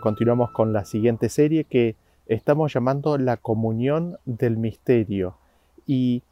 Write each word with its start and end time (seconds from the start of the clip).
Continuamos 0.00 0.52
con 0.52 0.72
la 0.72 0.84
siguiente 0.86 1.28
serie 1.28 1.64
que 1.64 1.96
estamos 2.26 2.72
llamando 2.72 3.18
la 3.18 3.36
comunión 3.36 4.16
del 4.24 4.56
misterio. 4.56 5.36
Y 5.86 6.22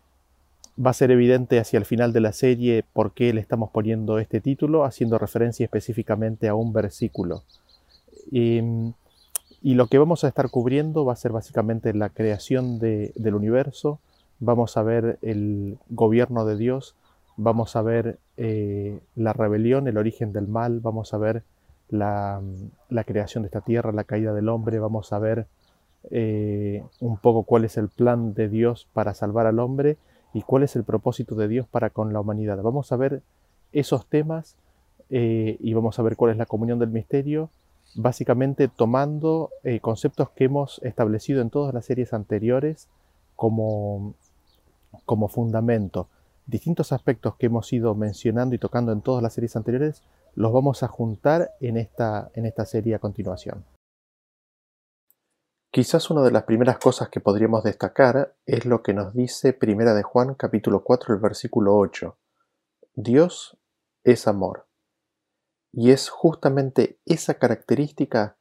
va 0.84 0.90
a 0.90 0.94
ser 0.94 1.10
evidente 1.10 1.60
hacia 1.60 1.78
el 1.78 1.84
final 1.84 2.12
de 2.12 2.20
la 2.20 2.32
serie 2.32 2.84
por 2.92 3.12
qué 3.12 3.32
le 3.34 3.40
estamos 3.40 3.70
poniendo 3.70 4.18
este 4.18 4.40
título, 4.40 4.84
haciendo 4.84 5.18
referencia 5.18 5.64
específicamente 5.64 6.48
a 6.48 6.54
un 6.54 6.72
versículo. 6.72 7.42
Y, 8.30 8.62
lo 9.62 9.86
que 9.86 9.98
vamos 9.98 10.24
a 10.24 10.28
estar 10.28 10.50
cubriendo 10.50 11.04
va 11.04 11.14
a 11.14 11.16
ser 11.16 11.32
básicamente 11.32 11.94
la 11.94 12.10
creación 12.10 12.78
del 12.78 13.34
universo, 13.34 13.98
vamos 14.38 14.76
a 14.76 14.82
ver 14.82 15.18
el 15.22 15.78
gobierno 15.88 16.44
de 16.44 16.56
Dios, 16.56 16.94
vamos 17.36 17.74
a 17.76 17.82
ver 17.82 18.18
eh, 18.36 19.00
la 19.16 19.32
rebelión, 19.32 19.88
el 19.88 19.96
origen 19.96 20.32
del 20.32 20.48
mal, 20.48 20.80
vamos 20.80 21.14
a 21.14 21.18
ver 21.18 21.44
la, 21.88 22.40
creación 23.06 23.42
de 23.42 23.48
esta 23.48 23.60
tierra, 23.60 23.92
la 23.92 24.04
caída 24.04 24.32
del 24.32 24.48
hombre, 24.48 24.78
vamos 24.78 25.12
a 25.12 25.18
ver 25.18 25.46
eh, 26.10 26.84
un 27.00 27.16
poco 27.16 27.44
cuál 27.44 27.64
es 27.64 27.76
el 27.76 27.88
plan 27.88 28.34
de 28.34 28.48
Dios 28.48 28.88
para 28.92 29.14
salvar 29.14 29.46
al 29.46 29.58
hombre 29.58 29.96
y 30.32 30.42
cuál 30.42 30.62
es 30.62 30.76
el 30.76 30.84
propósito 30.84 31.34
de 31.34 31.48
Dios 31.48 31.66
para 31.68 31.90
con 31.90 32.12
la 32.12 32.20
humanidad. 32.20 32.60
Vamos 32.62 32.92
a 32.92 32.96
ver 32.96 33.22
esos 33.72 34.06
temas 34.06 34.56
eh, 35.10 35.56
y 35.60 35.74
vamos 35.74 35.98
a 35.98 36.02
ver 36.02 36.16
cuál 36.16 36.32
es 36.32 36.36
la 36.36 36.46
comunión 36.46 36.78
del 36.78 36.90
misterio, 36.90 37.50
básicamente 37.94 38.68
tomando 38.68 39.50
eh, 39.62 39.80
conceptos 39.80 40.30
que 40.30 40.44
hemos 40.44 40.80
establecido 40.82 41.40
en 41.40 41.50
todas 41.50 41.74
las 41.74 41.84
series 41.84 42.12
anteriores 42.12 42.88
como, 43.36 44.14
como 45.04 45.28
fundamento. 45.28 46.08
Distintos 46.46 46.92
aspectos 46.92 47.36
que 47.36 47.46
hemos 47.46 47.72
ido 47.72 47.94
mencionando 47.94 48.54
y 48.54 48.58
tocando 48.58 48.92
en 48.92 49.00
todas 49.00 49.22
las 49.22 49.34
series 49.34 49.56
anteriores 49.56 50.02
los 50.34 50.52
vamos 50.52 50.82
a 50.82 50.88
juntar 50.88 51.54
en 51.60 51.76
esta, 51.76 52.30
en 52.34 52.46
esta 52.46 52.64
serie 52.64 52.94
a 52.94 52.98
continuación. 52.98 53.64
Quizás 55.70 56.10
una 56.10 56.22
de 56.22 56.30
las 56.30 56.44
primeras 56.44 56.78
cosas 56.78 57.08
que 57.08 57.20
podríamos 57.20 57.64
destacar 57.64 58.36
es 58.46 58.64
lo 58.64 58.82
que 58.82 58.94
nos 58.94 59.12
dice 59.12 59.52
Primera 59.52 59.92
de 59.94 60.04
Juan 60.04 60.34
capítulo 60.34 60.84
4 60.84 61.14
el 61.14 61.20
versículo 61.20 61.76
8. 61.76 62.16
Dios 62.94 63.58
es 64.04 64.28
amor. 64.28 64.68
Y 65.72 65.90
es 65.90 66.08
justamente 66.08 67.00
esa 67.04 67.34
característica 67.34 68.36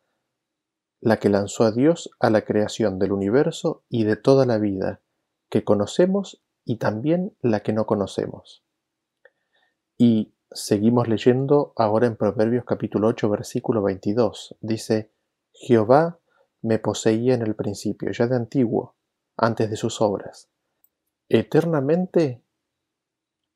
la 1.01 1.17
que 1.17 1.29
lanzó 1.29 1.63
a 1.63 1.71
Dios 1.71 2.11
a 2.19 2.29
la 2.29 2.45
creación 2.45 2.99
del 2.99 3.11
universo 3.11 3.83
y 3.89 4.03
de 4.03 4.15
toda 4.15 4.45
la 4.45 4.59
vida 4.59 5.01
que 5.49 5.63
conocemos 5.63 6.43
y 6.63 6.77
también 6.77 7.35
la 7.41 7.61
que 7.61 7.73
no 7.73 7.87
conocemos. 7.87 8.63
Y 9.97 10.35
Seguimos 10.55 11.07
leyendo 11.07 11.73
ahora 11.77 12.05
en 12.05 12.15
Proverbios 12.15 12.63
capítulo 12.63 13.07
8 13.07 13.27
versículo 13.27 13.81
22. 13.81 14.55
Dice, 14.61 15.09
Jehová 15.51 16.19
me 16.61 16.77
poseía 16.77 17.33
en 17.33 17.41
el 17.41 17.55
principio, 17.55 18.11
ya 18.11 18.27
de 18.27 18.35
antiguo, 18.35 18.93
antes 19.35 19.71
de 19.71 19.77
sus 19.77 19.99
obras. 19.99 20.49
Eternamente 21.27 22.43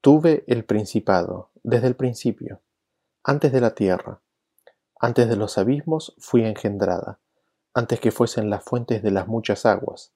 tuve 0.01 0.43
el 0.47 0.65
principado, 0.65 1.51
desde 1.61 1.85
el 1.85 1.95
principio, 1.95 2.61
antes 3.23 3.51
de 3.51 3.61
la 3.61 3.75
tierra, 3.75 4.21
antes 4.99 5.29
de 5.29 5.35
los 5.35 5.59
abismos 5.59 6.15
fui 6.17 6.43
engendrada, 6.45 7.19
antes 7.75 7.99
que 7.99 8.09
fuesen 8.09 8.49
las 8.49 8.63
fuentes 8.63 9.03
de 9.03 9.11
las 9.11 9.27
muchas 9.27 9.67
aguas, 9.67 10.13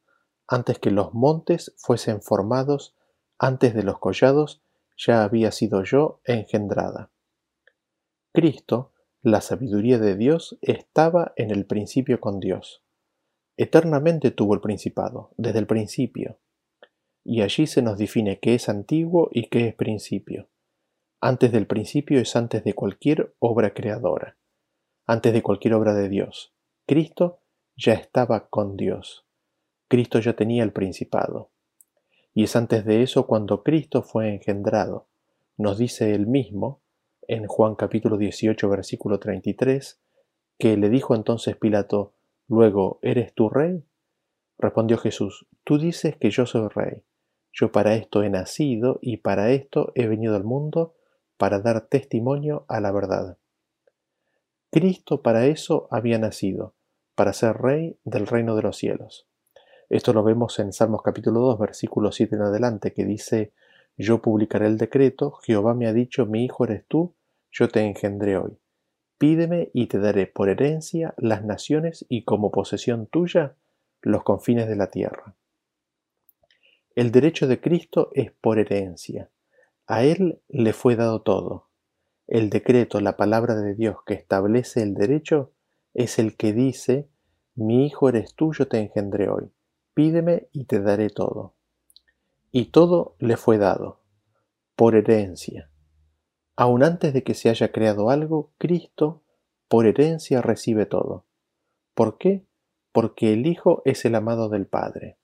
antes 0.48 0.80
que 0.80 0.90
los 0.90 1.14
montes 1.14 1.76
fuesen 1.78 2.24
formados, 2.24 2.96
antes 3.38 3.76
de 3.76 3.84
los 3.84 4.00
collados 4.00 4.64
ya 5.06 5.24
había 5.24 5.52
sido 5.52 5.84
yo 5.84 6.22
engendrada. 6.26 7.12
Cristo, 8.34 8.94
la 9.22 9.42
sabiduría 9.42 9.98
de 9.98 10.16
Dios, 10.16 10.58
estaba 10.62 11.34
en 11.36 11.52
el 11.52 11.66
principio 11.66 12.20
con 12.20 12.40
Dios. 12.40 12.84
Eternamente 13.58 14.32
tuvo 14.32 14.54
el 14.54 14.62
principado, 14.62 15.32
desde 15.38 15.60
el 15.60 15.68
principio. 15.68 16.40
Y 17.24 17.42
allí 17.42 17.68
se 17.68 17.82
nos 17.82 17.98
define 17.98 18.40
qué 18.40 18.56
es 18.56 18.70
antiguo 18.70 19.30
y 19.32 19.50
qué 19.50 19.68
es 19.68 19.76
principio. 19.76 20.50
Antes 21.20 21.52
del 21.52 21.68
principio 21.68 22.20
es 22.20 22.36
antes 22.36 22.64
de 22.64 22.74
cualquier 22.74 23.36
obra 23.40 23.74
creadora, 23.74 24.38
antes 25.06 25.34
de 25.34 25.44
cualquier 25.44 25.76
obra 25.76 25.94
de 25.94 26.10
Dios. 26.10 26.54
Cristo 26.88 27.42
ya 27.76 27.94
estaba 27.94 28.50
con 28.50 28.76
Dios. 28.76 29.28
Cristo 29.88 30.20
ya 30.20 30.34
tenía 30.34 30.64
el 30.64 30.72
principado. 30.72 31.51
Y 32.34 32.44
es 32.44 32.56
antes 32.56 32.86
de 32.86 33.04
eso 33.04 33.28
cuando 33.28 33.64
Cristo 33.64 34.04
fue 34.04 34.34
engendrado. 34.34 35.08
Nos 35.58 35.78
dice 35.78 36.16
él 36.16 36.28
mismo, 36.28 36.82
en 37.28 37.46
Juan 37.46 37.76
capítulo 37.76 38.18
18, 38.18 38.70
versículo 38.70 39.20
33, 39.20 40.02
que 40.58 40.78
le 40.78 40.90
dijo 40.90 41.16
entonces 41.16 41.58
Pilato, 41.58 42.14
Luego, 42.48 43.00
¿eres 43.02 43.34
tú 43.34 43.50
rey? 43.50 43.86
Respondió 44.58 44.98
Jesús, 44.98 45.48
Tú 45.64 45.78
dices 45.78 46.18
que 46.18 46.32
yo 46.32 46.46
soy 46.46 46.68
rey. 46.68 47.04
Yo 47.54 47.72
para 47.72 47.96
esto 47.96 48.24
he 48.24 48.30
nacido 48.30 49.00
y 49.02 49.18
para 49.18 49.52
esto 49.52 49.92
he 49.96 50.08
venido 50.08 50.36
al 50.36 50.44
mundo, 50.44 50.96
para 51.38 51.60
dar 51.60 51.88
testimonio 51.88 52.66
a 52.68 52.80
la 52.80 52.92
verdad. 52.92 53.38
Cristo 54.70 55.22
para 55.22 55.48
eso 55.48 55.88
había 55.92 56.18
nacido, 56.18 56.76
para 57.16 57.34
ser 57.34 57.58
rey 57.58 57.98
del 58.04 58.28
reino 58.28 58.56
de 58.56 58.62
los 58.62 58.78
cielos. 58.78 59.28
Esto 59.92 60.14
lo 60.14 60.24
vemos 60.24 60.58
en 60.60 60.72
Salmos 60.72 61.02
capítulo 61.02 61.42
2, 61.42 61.60
versículo 61.60 62.14
7 62.14 62.38
en 62.38 62.44
adelante, 62.44 62.94
que 62.94 63.04
dice, 63.04 63.52
Yo 63.98 64.22
publicaré 64.22 64.68
el 64.68 64.78
decreto, 64.78 65.34
Jehová 65.44 65.74
me 65.74 65.86
ha 65.86 65.92
dicho, 65.92 66.26
mi 66.26 66.46
hijo 66.46 66.64
eres 66.64 66.86
tú, 66.88 67.14
yo 67.52 67.68
te 67.68 67.82
engendré 67.82 68.38
hoy. 68.38 68.58
Pídeme 69.18 69.70
y 69.74 69.88
te 69.88 70.00
daré 70.00 70.28
por 70.28 70.48
herencia 70.48 71.14
las 71.18 71.44
naciones 71.44 72.06
y 72.08 72.24
como 72.24 72.52
posesión 72.52 73.08
tuya 73.08 73.58
los 74.02 74.24
confines 74.24 74.70
de 74.70 74.78
la 74.78 74.90
tierra. 74.90 75.36
El 76.96 77.12
derecho 77.12 77.50
de 77.50 77.60
Cristo 77.60 78.12
es 78.14 78.32
por 78.32 78.60
herencia. 78.60 79.30
A 79.88 80.06
Él 80.06 80.42
le 80.48 80.72
fue 80.72 80.96
dado 80.96 81.22
todo. 81.22 81.68
El 82.28 82.50
decreto, 82.50 83.02
la 83.02 83.18
palabra 83.18 83.56
de 83.56 83.76
Dios 83.76 83.98
que 84.06 84.14
establece 84.14 84.84
el 84.84 84.94
derecho, 84.94 85.52
es 85.94 86.18
el 86.18 86.38
que 86.38 86.54
dice, 86.54 87.10
mi 87.56 87.86
hijo 87.88 88.08
eres 88.08 88.36
tú, 88.36 88.54
yo 88.54 88.70
te 88.70 88.80
engendré 88.80 89.28
hoy. 89.28 89.52
Pídeme 89.94 90.48
y 90.52 90.66
te 90.66 90.80
daré 90.80 91.10
todo. 91.10 91.56
Y 92.52 92.66
todo 92.66 93.16
le 93.20 93.38
fue 93.38 93.58
dado, 93.58 94.02
por 94.76 94.96
herencia. 94.96 95.70
Aun 96.56 96.84
antes 96.84 97.14
de 97.14 97.24
que 97.24 97.34
se 97.34 97.50
haya 97.50 97.72
creado 97.72 98.10
algo, 98.10 98.52
Cristo, 98.58 99.24
por 99.68 99.86
herencia, 99.86 100.42
recibe 100.42 100.86
todo. 100.86 101.26
¿Por 101.94 102.18
qué? 102.18 102.46
Porque 102.92 103.34
el 103.34 103.46
Hijo 103.46 103.82
es 103.86 104.06
el 104.06 104.16
amado 104.16 104.50
del 104.50 104.68
Padre. 104.68 105.18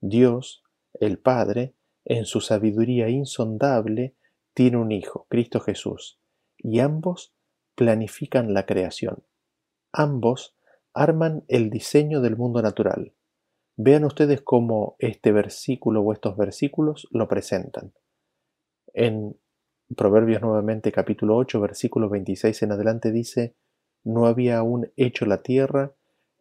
Dios, 0.00 0.62
el 0.94 1.18
Padre, 1.18 1.74
en 2.04 2.24
su 2.24 2.40
sabiduría 2.40 3.08
insondable, 3.08 4.16
tiene 4.54 4.76
un 4.76 4.92
Hijo, 4.92 5.26
Cristo 5.28 5.60
Jesús, 5.60 6.18
y 6.58 6.80
ambos 6.80 7.32
planifican 7.74 8.52
la 8.52 8.66
creación. 8.66 9.22
Ambos 9.92 10.56
arman 10.92 11.44
el 11.48 11.70
diseño 11.70 12.20
del 12.20 12.36
mundo 12.36 12.62
natural. 12.62 13.12
Vean 13.76 14.04
ustedes 14.04 14.42
cómo 14.42 14.96
este 14.98 15.32
versículo 15.32 16.02
o 16.02 16.12
estos 16.12 16.36
versículos 16.36 17.08
lo 17.10 17.26
presentan. 17.26 17.94
En 18.92 19.38
Proverbios 19.96 20.42
nuevamente 20.42 20.92
capítulo 20.92 21.36
8 21.36 21.58
versículo 21.60 22.10
26 22.10 22.62
en 22.64 22.72
adelante 22.72 23.10
dice, 23.10 23.56
no 24.04 24.26
había 24.26 24.58
aún 24.58 24.92
hecho 24.96 25.24
la 25.24 25.42
tierra, 25.42 25.94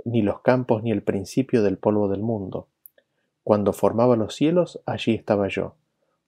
ni 0.03 0.21
los 0.21 0.41
campos, 0.41 0.83
ni 0.83 0.91
el 0.91 1.03
principio 1.03 1.63
del 1.63 1.77
polvo 1.77 2.09
del 2.09 2.21
mundo. 2.21 2.67
Cuando 3.43 3.71
formaba 3.71 4.17
los 4.17 4.35
cielos, 4.35 4.81
allí 4.85 5.13
estaba 5.13 5.47
yo. 5.47 5.77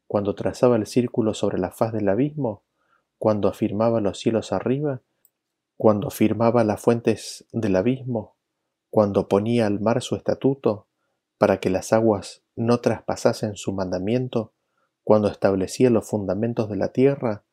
Cuando 0.07 0.35
trazaba 0.35 0.77
el 0.77 0.85
círculo 0.85 1.33
sobre 1.33 1.57
la 1.57 1.71
faz 1.71 1.91
del 1.91 2.07
abismo, 2.07 2.63
cuando 3.17 3.49
afirmaba 3.49 3.99
los 3.99 4.19
cielos 4.19 4.53
arriba, 4.53 5.01
cuando 5.75 6.09
firmaba 6.09 6.63
las 6.63 6.79
fuentes 6.79 7.45
del 7.51 7.75
abismo, 7.75 8.37
cuando 8.89 9.27
ponía 9.27 9.67
al 9.67 9.79
mar 9.79 10.01
su 10.01 10.15
estatuto, 10.15 10.87
para 11.43 11.59
que 11.59 11.69
las 11.69 11.91
aguas 11.91 12.41
no 12.55 12.79
traspasasen 12.79 13.57
su 13.57 13.73
mandamiento 13.73 14.53
cuando 15.03 15.27
establecía 15.27 15.89
los 15.89 16.07
fundamentos 16.07 16.69
de 16.69 16.77
la 16.77 16.93
tierra, 16.93 17.43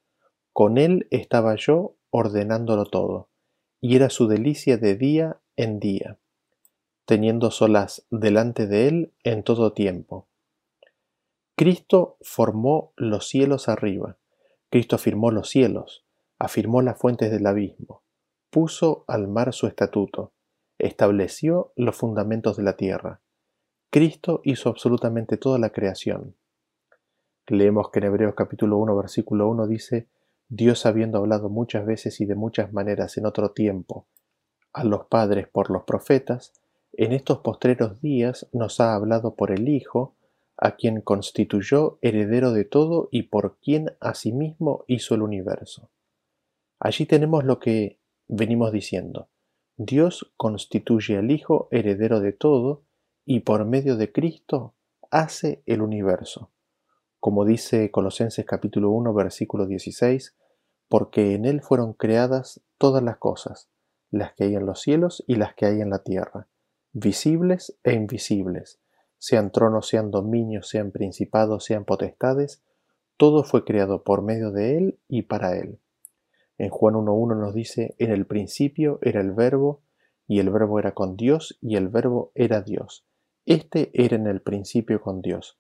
con 0.52 0.78
él 0.78 1.08
estaba 1.10 1.56
yo 1.56 1.96
ordenándolo 2.10 2.84
todo, 2.84 3.30
y 3.80 3.96
era 3.96 4.08
su 4.08 4.28
delicia 4.28 4.76
de 4.76 4.94
día 4.94 5.40
en 5.56 5.80
día, 5.80 6.20
teniendo 7.04 7.50
solas 7.50 8.06
delante 8.12 8.68
de 8.68 8.86
él 8.86 9.12
en 9.24 9.42
todo 9.42 9.72
tiempo. 9.72 10.28
Cristo 11.56 12.16
formó 12.20 12.92
los 12.94 13.26
cielos 13.26 13.68
arriba, 13.68 14.18
Cristo 14.68 14.94
afirmó 14.94 15.32
los 15.32 15.48
cielos, 15.48 16.04
afirmó 16.38 16.80
las 16.80 16.96
fuentes 16.96 17.32
del 17.32 17.44
abismo, 17.44 18.04
puso 18.50 19.04
al 19.08 19.26
mar 19.26 19.52
su 19.52 19.66
estatuto, 19.66 20.32
estableció 20.78 21.72
los 21.74 21.96
fundamentos 21.96 22.56
de 22.56 22.62
la 22.62 22.76
tierra. 22.76 23.20
Cristo 23.92 24.40
hizo 24.44 24.68
absolutamente 24.68 25.36
toda 25.36 25.58
la 25.58 25.70
creación. 25.70 26.36
Leemos 27.48 27.90
que 27.90 27.98
en 27.98 28.04
Hebreos 28.04 28.34
capítulo 28.36 28.78
1 28.78 28.96
versículo 28.96 29.48
1 29.48 29.66
dice, 29.66 30.06
Dios 30.48 30.86
habiendo 30.86 31.18
hablado 31.18 31.48
muchas 31.48 31.84
veces 31.84 32.20
y 32.20 32.24
de 32.24 32.36
muchas 32.36 32.72
maneras 32.72 33.18
en 33.18 33.26
otro 33.26 33.50
tiempo, 33.50 34.06
a 34.72 34.84
los 34.84 35.06
padres 35.06 35.48
por 35.48 35.70
los 35.70 35.82
profetas, 35.82 36.52
en 36.92 37.12
estos 37.12 37.38
postreros 37.38 38.00
días 38.00 38.48
nos 38.52 38.78
ha 38.78 38.94
hablado 38.94 39.34
por 39.34 39.50
el 39.50 39.68
Hijo, 39.68 40.14
a 40.56 40.76
quien 40.76 41.00
constituyó 41.00 41.98
heredero 42.00 42.52
de 42.52 42.64
todo 42.64 43.08
y 43.10 43.24
por 43.24 43.58
quien 43.58 43.96
asimismo 43.98 44.84
hizo 44.86 45.16
el 45.16 45.22
universo. 45.22 45.90
Allí 46.78 47.06
tenemos 47.06 47.42
lo 47.42 47.58
que 47.58 47.98
venimos 48.28 48.70
diciendo. 48.70 49.30
Dios 49.76 50.32
constituye 50.36 51.16
al 51.16 51.32
Hijo 51.32 51.66
heredero 51.72 52.20
de 52.20 52.32
todo 52.32 52.84
y 53.32 53.38
por 53.38 53.64
medio 53.64 53.96
de 53.96 54.10
Cristo 54.10 54.74
hace 55.08 55.62
el 55.64 55.82
universo. 55.82 56.50
Como 57.20 57.44
dice 57.44 57.92
Colosenses 57.92 58.44
capítulo 58.44 58.90
1 58.90 59.14
versículo 59.14 59.66
16, 59.68 60.36
porque 60.88 61.34
en 61.34 61.44
Él 61.44 61.62
fueron 61.62 61.92
creadas 61.92 62.60
todas 62.76 63.04
las 63.04 63.18
cosas, 63.18 63.70
las 64.10 64.32
que 64.34 64.42
hay 64.42 64.56
en 64.56 64.66
los 64.66 64.80
cielos 64.80 65.22
y 65.28 65.36
las 65.36 65.54
que 65.54 65.66
hay 65.66 65.80
en 65.80 65.90
la 65.90 66.02
tierra, 66.02 66.48
visibles 66.92 67.78
e 67.84 67.92
invisibles, 67.92 68.80
sean 69.16 69.52
tronos, 69.52 69.86
sean 69.86 70.10
dominios, 70.10 70.68
sean 70.68 70.90
principados, 70.90 71.64
sean 71.64 71.84
potestades, 71.84 72.64
todo 73.16 73.44
fue 73.44 73.64
creado 73.64 74.02
por 74.02 74.22
medio 74.22 74.50
de 74.50 74.76
Él 74.76 74.98
y 75.06 75.22
para 75.22 75.56
Él. 75.56 75.78
En 76.58 76.70
Juan 76.70 76.96
1.1 76.96 77.38
nos 77.38 77.54
dice, 77.54 77.94
en 77.98 78.10
el 78.10 78.26
principio 78.26 78.98
era 79.02 79.20
el 79.20 79.30
verbo, 79.30 79.82
y 80.26 80.40
el 80.40 80.50
verbo 80.50 80.80
era 80.80 80.94
con 80.94 81.16
Dios, 81.16 81.56
y 81.60 81.76
el 81.76 81.86
verbo 81.86 82.32
era 82.34 82.62
Dios. 82.62 83.06
Este 83.46 83.90
era 83.94 84.16
en 84.16 84.26
el 84.26 84.42
principio 84.42 85.00
con 85.00 85.22
Dios. 85.22 85.58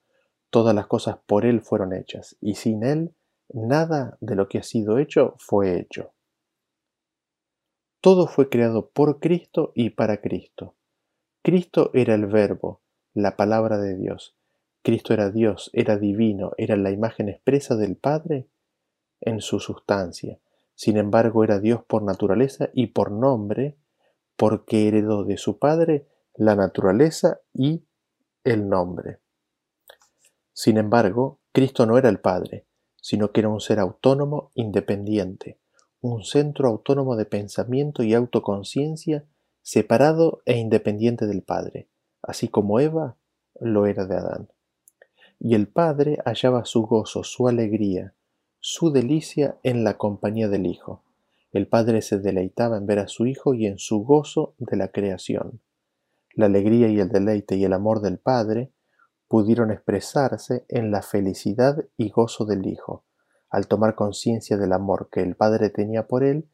Todas 0.50 0.74
las 0.74 0.86
cosas 0.86 1.18
por 1.26 1.46
Él 1.46 1.60
fueron 1.60 1.92
hechas, 1.92 2.36
y 2.40 2.54
sin 2.54 2.82
Él 2.82 3.14
nada 3.48 4.16
de 4.20 4.36
lo 4.36 4.48
que 4.48 4.58
ha 4.58 4.62
sido 4.62 4.98
hecho 4.98 5.34
fue 5.38 5.78
hecho. 5.78 6.12
Todo 8.00 8.26
fue 8.26 8.48
creado 8.48 8.90
por 8.90 9.20
Cristo 9.20 9.72
y 9.74 9.90
para 9.90 10.20
Cristo. 10.20 10.74
Cristo 11.42 11.90
era 11.94 12.14
el 12.14 12.26
verbo, 12.26 12.80
la 13.12 13.36
palabra 13.36 13.78
de 13.78 13.96
Dios. 13.96 14.36
Cristo 14.82 15.12
era 15.12 15.30
Dios, 15.30 15.70
era 15.74 15.98
divino, 15.98 16.52
era 16.56 16.76
la 16.76 16.90
imagen 16.90 17.28
expresa 17.28 17.76
del 17.76 17.96
Padre 17.96 18.48
en 19.20 19.40
su 19.40 19.60
sustancia. 19.60 20.38
Sin 20.74 20.96
embargo, 20.96 21.44
era 21.44 21.60
Dios 21.60 21.84
por 21.84 22.02
naturaleza 22.02 22.70
y 22.72 22.88
por 22.88 23.10
nombre, 23.10 23.76
porque 24.36 24.88
heredó 24.88 25.24
de 25.24 25.36
su 25.36 25.58
Padre 25.58 26.06
la 26.34 26.56
naturaleza 26.56 27.40
y 27.52 27.84
el 28.44 28.68
nombre. 28.68 29.20
Sin 30.52 30.76
embargo, 30.78 31.40
Cristo 31.52 31.86
no 31.86 31.98
era 31.98 32.08
el 32.08 32.20
Padre, 32.20 32.66
sino 32.96 33.32
que 33.32 33.40
era 33.40 33.48
un 33.48 33.60
ser 33.60 33.78
autónomo, 33.78 34.50
independiente, 34.54 35.58
un 36.00 36.24
centro 36.24 36.68
autónomo 36.68 37.16
de 37.16 37.26
pensamiento 37.26 38.02
y 38.02 38.14
autoconciencia 38.14 39.24
separado 39.62 40.42
e 40.46 40.56
independiente 40.56 41.26
del 41.26 41.42
Padre, 41.42 41.88
así 42.22 42.48
como 42.48 42.80
Eva 42.80 43.16
lo 43.60 43.86
era 43.86 44.06
de 44.06 44.16
Adán. 44.16 44.48
Y 45.38 45.54
el 45.54 45.68
Padre 45.68 46.18
hallaba 46.24 46.64
su 46.64 46.82
gozo, 46.82 47.24
su 47.24 47.48
alegría, 47.48 48.14
su 48.58 48.90
delicia 48.90 49.58
en 49.62 49.84
la 49.84 49.96
compañía 49.96 50.48
del 50.48 50.66
Hijo. 50.66 51.02
El 51.52 51.66
Padre 51.66 52.02
se 52.02 52.18
deleitaba 52.18 52.76
en 52.76 52.86
ver 52.86 52.98
a 52.98 53.08
su 53.08 53.26
Hijo 53.26 53.54
y 53.54 53.66
en 53.66 53.78
su 53.78 54.04
gozo 54.04 54.54
de 54.58 54.76
la 54.76 54.88
creación. 54.88 55.60
La 56.34 56.46
alegría 56.46 56.88
y 56.88 57.00
el 57.00 57.08
deleite 57.08 57.56
y 57.56 57.64
el 57.64 57.72
amor 57.72 58.00
del 58.00 58.18
Padre 58.18 58.72
pudieron 59.28 59.70
expresarse 59.70 60.64
en 60.68 60.90
la 60.90 61.02
felicidad 61.02 61.84
y 61.96 62.10
gozo 62.10 62.44
del 62.44 62.66
Hijo, 62.66 63.04
al 63.48 63.68
tomar 63.68 63.94
conciencia 63.94 64.56
del 64.56 64.72
amor 64.72 65.08
que 65.10 65.22
el 65.22 65.36
Padre 65.36 65.70
tenía 65.70 66.06
por 66.06 66.24
él 66.24 66.48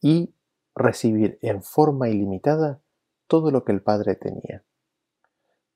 y 0.00 0.34
recibir 0.74 1.38
en 1.42 1.62
forma 1.62 2.08
ilimitada 2.08 2.80
todo 3.26 3.50
lo 3.50 3.64
que 3.64 3.72
el 3.72 3.82
Padre 3.82 4.14
tenía. 4.14 4.64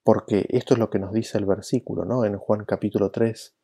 Porque 0.02 0.46
esto 0.50 0.74
es 0.74 0.80
lo 0.80 0.90
que 0.90 0.98
nos 0.98 1.12
dice 1.12 1.38
el 1.38 1.46
versículo, 1.46 2.04
¿no? 2.04 2.24
En 2.24 2.36
Juan 2.36 2.64
capítulo 2.64 3.10
3, 3.10 3.56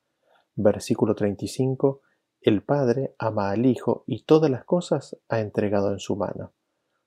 versículo 0.57 1.15
35, 1.15 2.01
el 2.41 2.63
Padre 2.63 3.15
ama 3.19 3.51
al 3.51 3.67
Hijo 3.67 4.05
y 4.07 4.25
todas 4.25 4.51
las 4.51 4.65
cosas 4.65 5.17
ha 5.29 5.41
entregado 5.41 5.93
en 5.93 5.99
su 5.99 6.17
mano. 6.17 6.53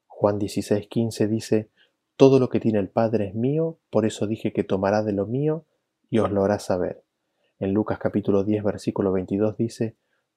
Juan 0.07 0.39
16, 0.39 0.87
15 0.87 1.27
dice, 1.27 1.71
todo 2.19 2.37
lo 2.37 2.49
que 2.49 2.59
tiene 2.59 2.79
el 2.79 2.89
Padre 2.89 3.29
es 3.29 3.33
mío, 3.33 3.79
por 3.89 4.05
eso 4.05 4.27
dije 4.27 4.51
que 4.51 4.65
tomará 4.65 5.03
de 5.03 5.13
lo 5.13 5.25
mío 5.25 5.65
y 6.09 6.19
os 6.19 6.29
lo 6.29 6.43
hará 6.43 6.59
saber. 6.59 7.05
En 7.59 7.71
Lucas 7.71 7.97
capítulo 7.97 8.43
10 8.43 8.61
versículo 8.61 9.13
22 9.13 9.55
dice, 9.55 9.95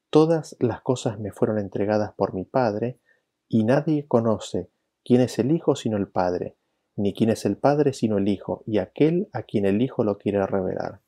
Todas 0.09 0.57
las 0.61 0.81
cosas 0.81 1.19
me 1.19 1.33
fueron 1.33 1.59
entregadas 1.59 2.13
por 2.13 2.35
mi 2.35 2.45
Padre, 2.45 3.01
y 3.49 3.65
nadie 3.65 4.07
conoce 4.07 4.71
quién 5.05 5.23
es 5.23 5.41
el 5.41 5.51
Hijo 5.51 5.75
sino 5.75 5.97
el 5.97 6.07
Padre, 6.07 6.57
ni 6.95 7.15
quién 7.15 7.31
es 7.31 7.45
el 7.47 7.57
Padre 7.57 7.93
sino 7.95 8.19
el 8.19 8.29
Hijo, 8.29 8.63
y 8.65 8.79
aquel 8.79 9.29
a 9.33 9.43
quien 9.43 9.67
el 9.67 9.83
Hijo 9.83 10.05
lo 10.05 10.19
quiere 10.19 10.47
revelar. 10.47 11.01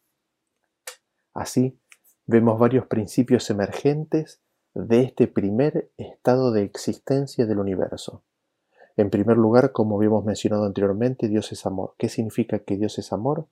Así, 1.34 1.78
vemos 2.26 2.58
varios 2.58 2.88
principios 2.88 3.48
emergentes 3.48 4.42
de 4.74 5.02
este 5.02 5.28
primer 5.28 5.92
estado 5.98 6.50
de 6.50 6.64
existencia 6.64 7.46
del 7.46 7.60
universo. 7.60 8.24
En 8.96 9.10
primer 9.10 9.36
lugar, 9.36 9.72
como 9.72 9.96
habíamos 9.96 10.24
mencionado 10.24 10.64
anteriormente, 10.64 11.28
Dios 11.28 11.50
es 11.52 11.66
amor. 11.66 11.94
¿Qué 11.98 12.08
significa 12.08 12.60
que 12.60 12.76
Dios 12.76 12.98
es 12.98 13.12
amor? 13.12 13.48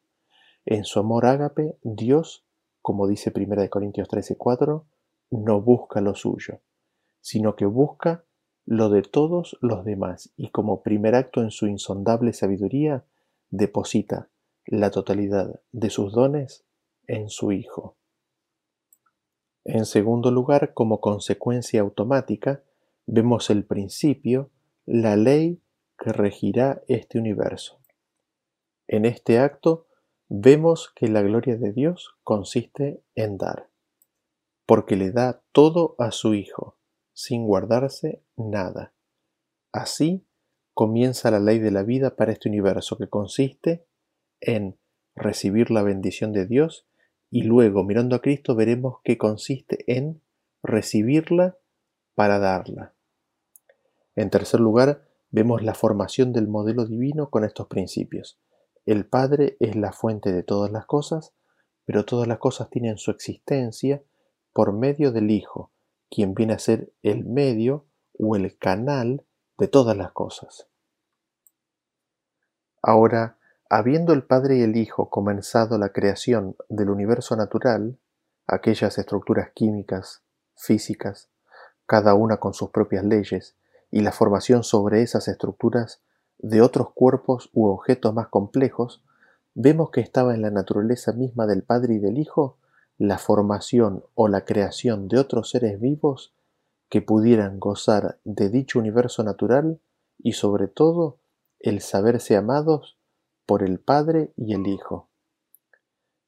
En 0.65 0.85
su 0.85 1.01
amor 1.01 1.27
ágape, 1.27 1.77
Dios, 1.83 2.45
como 2.81 3.09
dice 3.09 3.33
1 3.35 3.69
Corintios 3.69 4.09
13:4, 4.09 4.85
no 5.31 5.61
busca 5.61 6.01
lo 6.01 6.15
suyo, 6.15 6.61
sino 7.21 7.57
que 7.57 7.67
busca 7.67 8.25
lo 8.65 8.91
de 8.91 9.03
todos 9.03 9.59
los 9.61 9.85
demás 9.85 10.33
y 10.37 10.51
como 10.51 10.83
primer 10.83 11.17
acto 11.17 11.43
en 11.43 11.51
su 11.51 11.67
insondable 11.67 12.33
sabiduría, 12.33 13.05
deposita 13.51 14.29
la 14.67 14.91
totalidad 14.91 15.61
de 15.73 15.91
sus 15.91 16.13
dones 16.13 16.65
en 17.09 17.29
su 17.29 17.51
Hijo. 17.51 17.97
En 19.65 19.85
segundo 19.87 20.31
lugar, 20.31 20.75
como 20.75 21.01
consecuencia 21.01 21.81
automática, 21.81 22.63
vemos 23.07 23.51
el 23.51 23.65
principio 23.65 24.51
la 24.87 25.17
ley 25.17 25.63
que 25.99 26.13
regirá 26.13 26.83
este 26.89 27.19
universo. 27.19 27.81
En 28.89 29.05
este 29.05 29.39
acto 29.39 29.87
vemos 30.29 30.93
que 30.95 31.09
la 31.09 31.23
gloria 31.23 31.57
de 31.57 31.73
Dios 31.73 32.17
consiste 32.25 33.03
en 33.15 33.39
dar, 33.39 33.69
porque 34.67 34.97
le 34.97 35.13
da 35.13 35.43
todo 35.53 35.95
a 35.99 36.11
su 36.11 36.35
Hijo, 36.35 36.79
sin 37.13 37.47
guardarse 37.47 38.23
nada. 38.37 38.93
Así 39.73 40.27
comienza 40.75 41.31
la 41.31 41.39
ley 41.39 41.59
de 41.59 41.71
la 41.71 41.83
vida 41.83 42.17
para 42.17 42.33
este 42.33 42.49
universo 42.49 42.97
que 42.99 43.09
consiste 43.09 43.87
en 44.41 44.79
recibir 45.15 45.71
la 45.71 45.83
bendición 45.83 46.33
de 46.33 46.47
Dios 46.47 46.87
y 47.31 47.43
luego 47.43 47.85
mirando 47.85 48.17
a 48.17 48.21
Cristo 48.21 48.55
veremos 48.55 48.97
que 49.05 49.19
consiste 49.19 49.85
en 49.87 50.23
recibirla 50.63 51.59
para 52.15 52.39
darla. 52.39 52.95
En 54.15 54.31
tercer 54.31 54.61
lugar, 54.61 55.07
vemos 55.31 55.63
la 55.63 55.75
formación 55.75 56.33
del 56.33 56.49
modelo 56.49 56.85
divino 56.85 57.31
con 57.31 57.45
estos 57.45 57.67
principios. 57.67 58.39
El 58.85 59.07
Padre 59.07 59.57
es 59.61 59.77
la 59.77 59.93
fuente 59.93 60.33
de 60.33 60.43
todas 60.43 60.71
las 60.71 60.87
cosas, 60.87 61.33
pero 61.85 62.05
todas 62.05 62.29
las 62.29 62.39
cosas 62.39 62.69
tienen 62.71 62.99
su 62.99 63.11
existencia 63.11 64.03
por 64.53 64.73
medio 64.73 65.13
del 65.13 65.31
Hijo, 65.31 65.71
quien 66.11 66.35
viene 66.35 66.55
a 66.55 66.59
ser 66.59 66.93
el 67.03 67.25
medio 67.25 67.87
o 68.19 68.37
el 68.37 68.57
canal 68.59 69.25
de 69.59 69.69
todas 69.69 69.97
las 69.97 70.13
cosas. 70.13 70.69
Ahora, 72.83 73.39
habiendo 73.71 74.13
el 74.13 74.25
Padre 74.25 74.59
y 74.59 74.63
el 74.63 74.77
Hijo 74.77 75.09
comenzado 75.09 75.79
la 75.79 75.91
creación 75.91 76.57
del 76.69 76.91
universo 76.91 77.37
natural, 77.37 77.99
aquellas 78.47 78.99
estructuras 78.99 79.53
químicas, 79.55 80.23
físicas, 80.57 81.31
cada 81.87 82.15
una 82.15 82.39
con 82.39 82.53
sus 82.53 82.71
propias 82.71 83.05
leyes, 83.05 83.57
y 83.93 84.01
la 84.01 84.11
formación 84.11 84.65
sobre 84.65 85.03
esas 85.03 85.29
estructuras 85.29 86.03
de 86.39 86.63
otros 86.63 86.89
cuerpos 86.93 87.51
u 87.53 87.67
objetos 87.67 88.13
más 88.13 88.27
complejos, 88.27 89.05
vemos 89.55 89.91
que 89.91 90.01
estaba 90.01 90.35
en 90.35 90.43
la 90.43 90.51
naturaleza 90.51 91.13
misma 91.13 91.47
del 91.47 91.63
Padre 91.63 91.95
y 91.95 91.99
del 91.99 92.19
Hijo 92.19 92.59
la 92.99 93.19
formación 93.19 94.05
o 94.15 94.29
la 94.29 94.45
creación 94.45 95.09
de 95.09 95.19
otros 95.19 95.51
seres 95.51 95.81
vivos 95.81 96.35
que 96.89 97.03
pudieran 97.03 97.59
gozar 97.59 98.19
de 98.25 98.49
dicho 98.49 98.79
universo 98.79 99.25
natural 99.25 99.81
y 100.19 100.33
sobre 100.33 100.69
todo 100.69 101.19
el 101.61 101.81
saberse 101.81 102.37
amados 102.37 102.99
por 103.45 103.63
el 103.63 103.79
Padre 103.79 104.33
y 104.37 104.55
el 104.55 104.67
Hijo. 104.67 105.09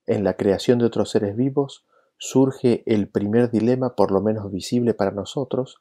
En 0.06 0.23
la 0.23 0.37
creación 0.37 0.78
de 0.78 0.87
otros 0.87 1.11
seres 1.11 1.37
vivos 1.37 1.87
surge 2.18 2.83
el 2.87 3.09
primer 3.09 3.50
dilema 3.50 3.94
por 3.94 4.11
lo 4.11 4.21
menos 4.21 4.50
visible 4.50 4.94
para 4.94 5.12
nosotros, 5.12 5.80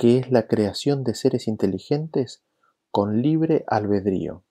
que 0.00 0.16
es 0.16 0.32
la 0.32 0.46
creación 0.46 1.04
de 1.04 1.14
seres 1.14 1.46
inteligentes 1.46 2.42
con 2.90 3.20
libre 3.20 3.64
albedrío. 3.66 4.44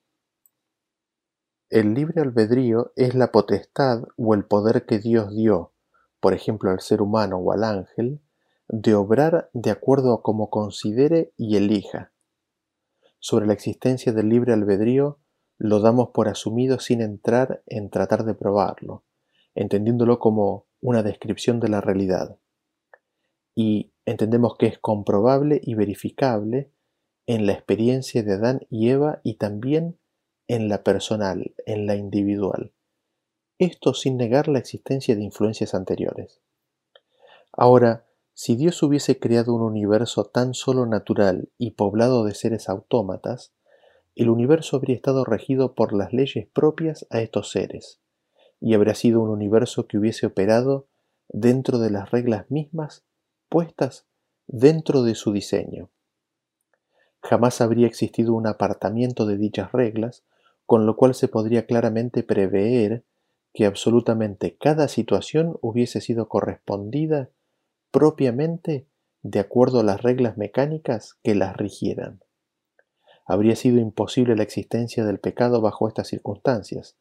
El 1.70 1.92
libre 1.92 2.20
albedrío 2.20 2.92
es 2.94 3.16
la 3.16 3.32
potestad 3.32 4.04
o 4.16 4.34
el 4.34 4.44
poder 4.44 4.86
que 4.86 5.00
Dios 5.00 5.34
dio, 5.34 5.72
por 6.20 6.34
ejemplo 6.34 6.70
al 6.70 6.78
ser 6.78 7.02
humano 7.02 7.38
o 7.38 7.50
al 7.50 7.64
ángel, 7.64 8.20
de 8.68 8.94
obrar 8.94 9.50
de 9.52 9.72
acuerdo 9.72 10.14
a 10.14 10.22
como 10.22 10.50
considere 10.50 11.32
y 11.36 11.56
elija. 11.56 12.12
sobre 13.18 13.48
la 13.48 13.52
existencia 13.52 14.12
del 14.12 14.28
libre 14.28 14.52
albedrío 14.52 15.18
lo 15.58 15.80
damos 15.80 16.10
por 16.10 16.28
asumido 16.28 16.78
sin 16.78 17.00
entrar 17.00 17.64
en 17.66 17.90
tratar 17.90 18.24
de 18.24 18.34
probarlo, 18.34 19.02
entendiéndolo 19.56 20.20
como 20.20 20.68
una 20.80 21.02
descripción 21.02 21.58
de 21.58 21.70
la 21.70 21.80
realidad. 21.80 22.38
Y 23.56 23.92
entendemos 24.10 24.56
que 24.58 24.66
es 24.66 24.78
comprobable 24.78 25.60
y 25.62 25.74
verificable 25.74 26.72
en 27.26 27.46
la 27.46 27.52
experiencia 27.52 28.24
de 28.24 28.34
Adán 28.34 28.66
y 28.68 28.90
Eva 28.90 29.20
y 29.22 29.34
también 29.34 30.00
en 30.48 30.68
la 30.68 30.82
personal, 30.82 31.54
en 31.64 31.86
la 31.86 31.94
individual. 31.94 32.72
Esto 33.58 33.94
sin 33.94 34.16
negar 34.16 34.48
la 34.48 34.58
existencia 34.58 35.14
de 35.14 35.22
influencias 35.22 35.74
anteriores. 35.74 36.40
Ahora, 37.52 38.06
si 38.34 38.56
Dios 38.56 38.82
hubiese 38.82 39.20
creado 39.20 39.54
un 39.54 39.62
universo 39.62 40.24
tan 40.24 40.54
solo 40.54 40.86
natural 40.86 41.50
y 41.56 41.72
poblado 41.72 42.24
de 42.24 42.34
seres 42.34 42.68
autómatas, 42.68 43.54
el 44.16 44.28
universo 44.28 44.76
habría 44.76 44.96
estado 44.96 45.24
regido 45.24 45.74
por 45.76 45.92
las 45.92 46.12
leyes 46.12 46.48
propias 46.52 47.06
a 47.10 47.20
estos 47.20 47.52
seres, 47.52 48.00
y 48.60 48.74
habría 48.74 48.96
sido 48.96 49.20
un 49.20 49.30
universo 49.30 49.86
que 49.86 49.98
hubiese 49.98 50.26
operado 50.26 50.88
dentro 51.28 51.78
de 51.78 51.90
las 51.90 52.10
reglas 52.10 52.50
mismas 52.50 53.04
puestas 53.50 54.06
dentro 54.46 55.02
de 55.02 55.14
su 55.14 55.32
diseño. 55.32 55.90
Jamás 57.22 57.60
habría 57.60 57.86
existido 57.86 58.32
un 58.32 58.46
apartamiento 58.46 59.26
de 59.26 59.36
dichas 59.36 59.72
reglas, 59.72 60.24
con 60.64 60.86
lo 60.86 60.96
cual 60.96 61.14
se 61.14 61.28
podría 61.28 61.66
claramente 61.66 62.22
prever 62.22 63.04
que 63.52 63.66
absolutamente 63.66 64.56
cada 64.56 64.88
situación 64.88 65.58
hubiese 65.60 66.00
sido 66.00 66.28
correspondida 66.28 67.28
propiamente 67.90 68.86
de 69.22 69.40
acuerdo 69.40 69.80
a 69.80 69.84
las 69.84 70.02
reglas 70.02 70.38
mecánicas 70.38 71.18
que 71.22 71.34
las 71.34 71.56
rigieran. 71.56 72.22
Habría 73.26 73.56
sido 73.56 73.78
imposible 73.78 74.36
la 74.36 74.42
existencia 74.42 75.04
del 75.04 75.20
pecado 75.20 75.60
bajo 75.60 75.88
estas 75.88 76.08
circunstancias, 76.08 76.96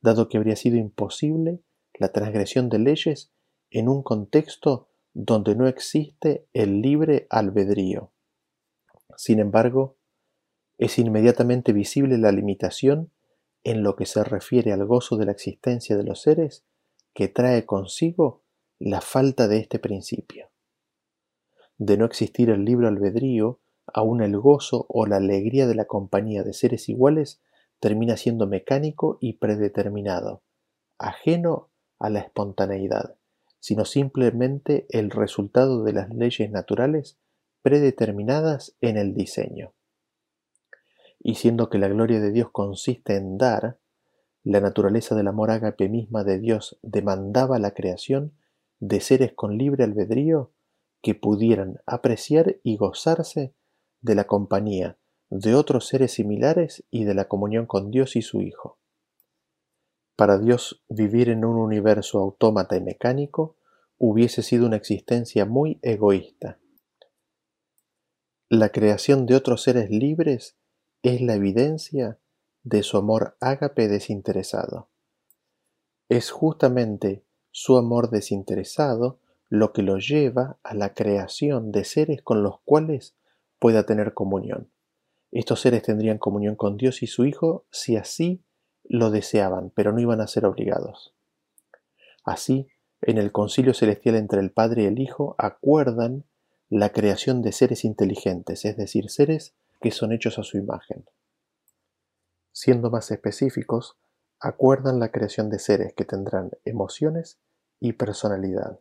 dado 0.00 0.28
que 0.28 0.36
habría 0.36 0.56
sido 0.56 0.76
imposible 0.76 1.60
la 1.94 2.12
transgresión 2.12 2.68
de 2.68 2.78
leyes 2.78 3.32
en 3.70 3.88
un 3.88 4.02
contexto 4.02 4.88
donde 5.14 5.54
no 5.54 5.66
existe 5.66 6.46
el 6.52 6.80
libre 6.80 7.26
albedrío. 7.30 8.12
Sin 9.16 9.38
embargo, 9.38 9.96
es 10.78 10.98
inmediatamente 10.98 11.72
visible 11.72 12.18
la 12.18 12.32
limitación 12.32 13.12
en 13.64 13.82
lo 13.82 13.94
que 13.94 14.06
se 14.06 14.24
refiere 14.24 14.72
al 14.72 14.84
gozo 14.86 15.16
de 15.16 15.26
la 15.26 15.32
existencia 15.32 15.96
de 15.96 16.02
los 16.02 16.22
seres 16.22 16.64
que 17.14 17.28
trae 17.28 17.66
consigo 17.66 18.42
la 18.78 19.00
falta 19.00 19.48
de 19.48 19.58
este 19.58 19.78
principio. 19.78 20.50
De 21.78 21.96
no 21.96 22.04
existir 22.04 22.50
el 22.50 22.64
libre 22.64 22.88
albedrío, 22.88 23.60
aún 23.86 24.22
el 24.22 24.36
gozo 24.38 24.86
o 24.88 25.06
la 25.06 25.16
alegría 25.16 25.66
de 25.66 25.74
la 25.74 25.84
compañía 25.84 26.42
de 26.42 26.52
seres 26.52 26.88
iguales 26.88 27.40
termina 27.80 28.16
siendo 28.16 28.46
mecánico 28.46 29.18
y 29.20 29.34
predeterminado, 29.34 30.42
ajeno 30.98 31.70
a 31.98 32.10
la 32.10 32.20
espontaneidad, 32.20 33.16
sino 33.62 33.84
simplemente 33.84 34.86
el 34.88 35.10
resultado 35.12 35.84
de 35.84 35.92
las 35.92 36.10
leyes 36.12 36.50
naturales 36.50 37.16
predeterminadas 37.62 38.76
en 38.80 38.96
el 38.96 39.14
diseño. 39.14 39.72
Y 41.20 41.36
siendo 41.36 41.70
que 41.70 41.78
la 41.78 41.86
gloria 41.86 42.18
de 42.18 42.32
Dios 42.32 42.50
consiste 42.50 43.14
en 43.14 43.38
dar, 43.38 43.78
la 44.42 44.60
naturaleza 44.60 45.14
del 45.14 45.28
amor 45.28 45.52
ágape 45.52 45.88
misma 45.88 46.24
de 46.24 46.40
Dios 46.40 46.76
demandaba 46.82 47.60
la 47.60 47.70
creación 47.70 48.36
de 48.80 49.00
seres 49.00 49.32
con 49.32 49.56
libre 49.56 49.84
albedrío 49.84 50.50
que 51.00 51.14
pudieran 51.14 51.80
apreciar 51.86 52.56
y 52.64 52.76
gozarse 52.76 53.54
de 54.00 54.16
la 54.16 54.24
compañía 54.24 54.98
de 55.30 55.54
otros 55.54 55.86
seres 55.86 56.14
similares 56.14 56.84
y 56.90 57.04
de 57.04 57.14
la 57.14 57.28
comunión 57.28 57.66
con 57.66 57.92
Dios 57.92 58.16
y 58.16 58.22
su 58.22 58.40
Hijo. 58.40 58.81
Para 60.22 60.38
Dios 60.38 60.84
vivir 60.88 61.30
en 61.30 61.44
un 61.44 61.56
universo 61.56 62.20
autómata 62.20 62.76
y 62.76 62.80
mecánico 62.80 63.56
hubiese 63.98 64.44
sido 64.44 64.66
una 64.66 64.76
existencia 64.76 65.46
muy 65.46 65.80
egoísta. 65.82 66.60
La 68.48 68.68
creación 68.68 69.26
de 69.26 69.34
otros 69.34 69.62
seres 69.64 69.90
libres 69.90 70.56
es 71.02 71.20
la 71.22 71.34
evidencia 71.34 72.20
de 72.62 72.84
su 72.84 72.98
amor 72.98 73.36
ágape 73.40 73.88
desinteresado. 73.88 74.90
Es 76.08 76.30
justamente 76.30 77.24
su 77.50 77.76
amor 77.76 78.08
desinteresado 78.08 79.18
lo 79.48 79.72
que 79.72 79.82
lo 79.82 79.98
lleva 79.98 80.60
a 80.62 80.74
la 80.74 80.94
creación 80.94 81.72
de 81.72 81.84
seres 81.84 82.22
con 82.22 82.44
los 82.44 82.60
cuales 82.60 83.16
pueda 83.58 83.86
tener 83.86 84.14
comunión. 84.14 84.70
Estos 85.32 85.62
seres 85.62 85.82
tendrían 85.82 86.18
comunión 86.18 86.54
con 86.54 86.76
Dios 86.76 87.02
y 87.02 87.08
su 87.08 87.24
Hijo 87.24 87.66
si 87.72 87.96
así 87.96 88.44
lo 88.92 89.10
deseaban, 89.10 89.70
pero 89.74 89.90
no 89.90 90.00
iban 90.00 90.20
a 90.20 90.26
ser 90.26 90.44
obligados. 90.44 91.14
Así, 92.24 92.68
en 93.00 93.16
el 93.16 93.32
concilio 93.32 93.72
celestial 93.72 94.16
entre 94.16 94.40
el 94.40 94.50
Padre 94.50 94.82
y 94.82 94.86
el 94.86 94.98
Hijo 94.98 95.34
acuerdan 95.38 96.24
la 96.68 96.90
creación 96.90 97.40
de 97.40 97.52
seres 97.52 97.86
inteligentes, 97.86 98.66
es 98.66 98.76
decir, 98.76 99.08
seres 99.08 99.54
que 99.80 99.92
son 99.92 100.12
hechos 100.12 100.38
a 100.38 100.42
su 100.42 100.58
imagen. 100.58 101.06
Siendo 102.52 102.90
más 102.90 103.10
específicos, 103.10 103.96
acuerdan 104.38 105.00
la 105.00 105.10
creación 105.10 105.48
de 105.48 105.58
seres 105.58 105.94
que 105.94 106.04
tendrán 106.04 106.50
emociones 106.66 107.38
y 107.80 107.94
personalidad, 107.94 108.78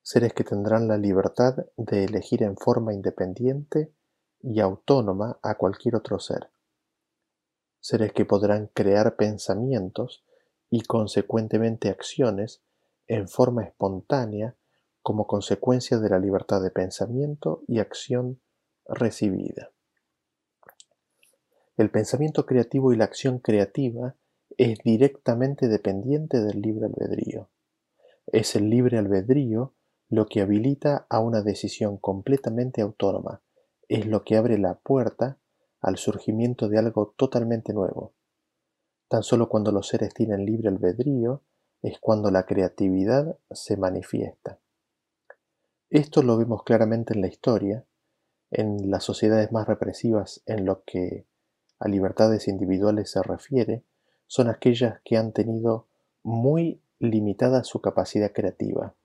seres 0.00 0.32
que 0.32 0.44
tendrán 0.44 0.88
la 0.88 0.96
libertad 0.96 1.66
de 1.76 2.04
elegir 2.04 2.42
en 2.42 2.56
forma 2.56 2.94
independiente 2.94 3.92
y 4.40 4.60
autónoma 4.60 5.38
a 5.42 5.56
cualquier 5.56 5.94
otro 5.94 6.18
ser, 6.20 6.48
seres 7.86 8.12
que 8.12 8.24
podrán 8.24 8.68
crear 8.74 9.14
pensamientos 9.14 10.24
y 10.70 10.80
consecuentemente 10.80 11.88
acciones 11.88 12.60
en 13.06 13.28
forma 13.28 13.62
espontánea 13.62 14.56
como 15.02 15.28
consecuencia 15.28 15.98
de 15.98 16.10
la 16.10 16.18
libertad 16.18 16.60
de 16.60 16.72
pensamiento 16.72 17.62
y 17.68 17.78
acción 17.78 18.40
recibida. 18.88 19.70
El 21.76 21.90
pensamiento 21.90 22.44
creativo 22.44 22.92
y 22.92 22.96
la 22.96 23.04
acción 23.04 23.38
creativa 23.38 24.16
es 24.58 24.78
directamente 24.82 25.68
dependiente 25.68 26.40
del 26.40 26.62
libre 26.62 26.86
albedrío. 26.86 27.50
Es 28.26 28.56
el 28.56 28.68
libre 28.68 28.98
albedrío 28.98 29.74
lo 30.08 30.26
que 30.26 30.40
habilita 30.40 31.06
a 31.08 31.20
una 31.20 31.42
decisión 31.42 31.98
completamente 31.98 32.80
autónoma, 32.80 33.42
es 33.88 34.06
lo 34.06 34.24
que 34.24 34.36
abre 34.36 34.58
la 34.58 34.74
puerta 34.74 35.38
al 35.86 35.98
surgimiento 35.98 36.68
de 36.68 36.78
algo 36.78 37.14
totalmente 37.16 37.72
nuevo. 37.72 38.12
Tan 39.06 39.22
solo 39.22 39.48
cuando 39.48 39.70
los 39.70 39.86
seres 39.86 40.12
tienen 40.12 40.44
libre 40.44 40.68
albedrío 40.68 41.42
es 41.80 42.00
cuando 42.00 42.32
la 42.32 42.44
creatividad 42.44 43.38
se 43.52 43.76
manifiesta. 43.76 44.58
Esto 45.88 46.24
lo 46.24 46.36
vemos 46.36 46.64
claramente 46.64 47.14
en 47.14 47.20
la 47.20 47.28
historia, 47.28 47.84
en 48.50 48.90
las 48.90 49.04
sociedades 49.04 49.52
más 49.52 49.68
represivas 49.68 50.42
en 50.46 50.64
lo 50.64 50.82
que 50.82 51.24
a 51.78 51.86
libertades 51.86 52.48
individuales 52.48 53.12
se 53.12 53.22
refiere, 53.22 53.84
son 54.26 54.48
aquellas 54.48 55.00
que 55.04 55.16
han 55.16 55.32
tenido 55.32 55.86
muy 56.24 56.82
limitada 56.98 57.62
su 57.62 57.80
capacidad 57.80 58.32
creativa, 58.32 58.96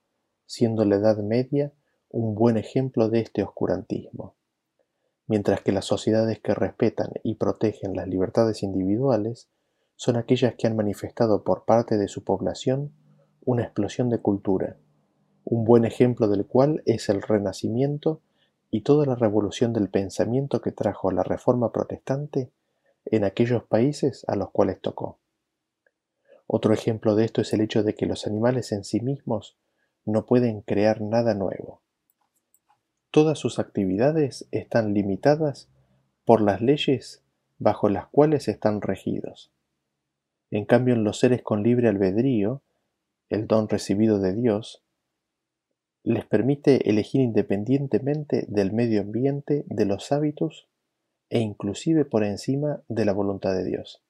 siendo 0.47 0.83
la 0.85 0.95
Edad 0.95 1.17
Media 1.17 1.73
un 2.09 2.33
buen 2.33 2.57
ejemplo 2.57 3.07
de 3.07 3.19
este 3.19 3.43
oscurantismo. 3.43 4.35
Mientras 5.31 5.61
que 5.61 5.71
las 5.71 5.85
sociedades 5.85 6.41
que 6.41 6.53
respetan 6.53 7.13
y 7.23 7.35
protegen 7.35 7.95
las 7.95 8.05
libertades 8.05 8.63
individuales 8.63 9.47
son 9.95 10.17
aquellas 10.17 10.55
que 10.55 10.67
han 10.67 10.75
manifestado 10.75 11.45
por 11.45 11.63
parte 11.63 11.97
de 11.97 12.09
su 12.09 12.25
población 12.25 12.91
una 13.45 13.63
explosión 13.63 14.09
de 14.09 14.19
cultura, 14.19 14.75
un 15.45 15.63
buen 15.63 15.85
ejemplo 15.85 16.27
del 16.27 16.45
cual 16.45 16.83
es 16.85 17.07
el 17.07 17.21
Renacimiento 17.21 18.19
y 18.71 18.81
toda 18.81 19.05
la 19.05 19.15
revolución 19.15 19.71
del 19.71 19.89
pensamiento 19.89 20.59
que 20.59 20.73
trajo 20.73 21.11
la 21.11 21.23
Reforma 21.23 21.71
Protestante 21.71 22.51
en 23.05 23.23
aquellos 23.23 23.63
países 23.63 24.25
a 24.27 24.35
los 24.35 24.51
cuales 24.51 24.81
tocó. 24.81 25.17
Otro 26.45 26.73
ejemplo 26.73 27.15
de 27.15 27.23
esto 27.23 27.39
es 27.39 27.53
el 27.53 27.61
hecho 27.61 27.83
de 27.83 27.95
que 27.95 28.05
los 28.05 28.27
animales 28.27 28.73
en 28.73 28.83
sí 28.83 28.99
mismos 28.99 29.57
no 30.03 30.25
pueden 30.25 30.59
crear 30.59 30.99
nada 30.99 31.35
nuevo. 31.35 31.81
Todas 33.11 33.37
sus 33.37 33.59
actividades 33.59 34.47
están 34.51 34.93
limitadas 34.93 35.67
por 36.23 36.39
las 36.39 36.61
leyes 36.61 37.21
bajo 37.59 37.89
las 37.89 38.07
cuales 38.07 38.47
están 38.47 38.81
regidos. 38.81 39.51
En 40.49 40.63
cambio, 40.63 40.93
en 40.93 41.03
los 41.03 41.19
seres 41.19 41.41
con 41.41 41.61
libre 41.61 41.89
albedrío, 41.89 42.61
el 43.29 43.47
don 43.47 43.67
recibido 43.67 44.19
de 44.19 44.33
Dios, 44.33 44.81
les 46.03 46.25
permite 46.25 46.89
elegir 46.89 47.19
independientemente 47.19 48.45
del 48.47 48.71
medio 48.71 49.01
ambiente, 49.01 49.65
de 49.67 49.85
los 49.85 50.13
hábitos 50.13 50.69
e 51.29 51.39
inclusive 51.39 52.05
por 52.05 52.23
encima 52.23 52.81
de 52.87 53.03
la 53.03 53.11
voluntad 53.11 53.53
de 53.53 53.65
Dios. 53.65 54.01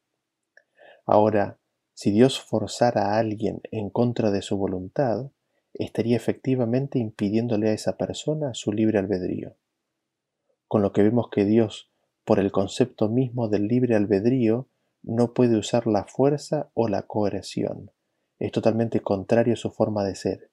Ahora, 1.07 1.57
si 1.95 2.11
Dios 2.11 2.39
forzara 2.39 3.13
a 3.13 3.19
alguien 3.19 3.61
en 3.71 3.89
contra 3.89 4.29
de 4.29 4.43
su 4.43 4.57
voluntad, 4.57 5.31
estaría 5.73 6.17
efectivamente 6.17 6.99
impidiéndole 6.99 7.69
a 7.69 7.73
esa 7.73 7.97
persona 7.97 8.53
su 8.53 8.71
libre 8.71 8.99
albedrío. 8.99 9.55
Con 10.67 10.81
lo 10.81 10.93
que 10.93 11.03
vemos 11.03 11.29
que 11.29 11.45
Dios 11.45 11.91
por 12.23 12.39
el 12.39 12.51
concepto 12.51 13.09
mismo 13.09 13.49
del 13.49 13.67
libre 13.67 13.95
albedrío, 13.95 14.67
no 15.03 15.33
puede 15.33 15.57
usar 15.57 15.87
la 15.87 16.05
fuerza 16.05 16.69
o 16.73 16.87
la 16.87 17.03
coerción. 17.03 17.91
Es 18.39 18.51
totalmente 18.51 19.01
contrario 19.01 19.53
a 19.53 19.57
su 19.57 19.71
forma 19.71 20.03
de 20.03 20.15
ser. 20.15 20.51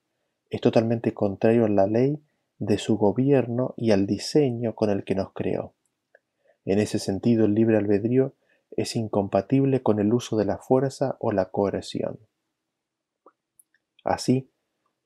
Es 0.49 0.61
totalmente 0.61 1.13
contrario 1.13 1.65
a 1.65 1.69
la 1.69 1.87
ley 1.87 2.21
de 2.57 2.77
su 2.77 2.97
gobierno 2.97 3.73
y 3.77 3.91
al 3.91 4.07
diseño 4.07 4.75
con 4.75 4.89
el 4.89 5.03
que 5.03 5.15
nos 5.15 5.31
creó. 5.33 5.73
En 6.65 6.79
ese 6.79 6.99
sentido, 6.99 7.45
el 7.45 7.53
libre 7.53 7.77
albedrío 7.77 8.33
es 8.71 8.95
incompatible 8.95 9.81
con 9.81 9.99
el 9.99 10.13
uso 10.13 10.37
de 10.37 10.45
la 10.45 10.57
fuerza 10.57 11.17
o 11.19 11.31
la 11.31 11.45
coerción. 11.45 12.19
Así, 14.03 14.49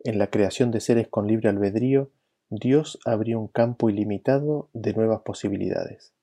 en 0.04 0.20
la 0.20 0.28
creación 0.28 0.72
de 0.72 0.82
seres 0.82 1.08
con 1.08 1.28
libre 1.28 1.50
albedrío, 1.50 2.12
Dios 2.50 3.00
abrió 3.06 3.40
un 3.40 3.48
campo 3.48 3.90
ilimitado 3.90 4.70
de 4.74 4.94
nuevas 4.94 5.22
posibilidades. 5.22 6.14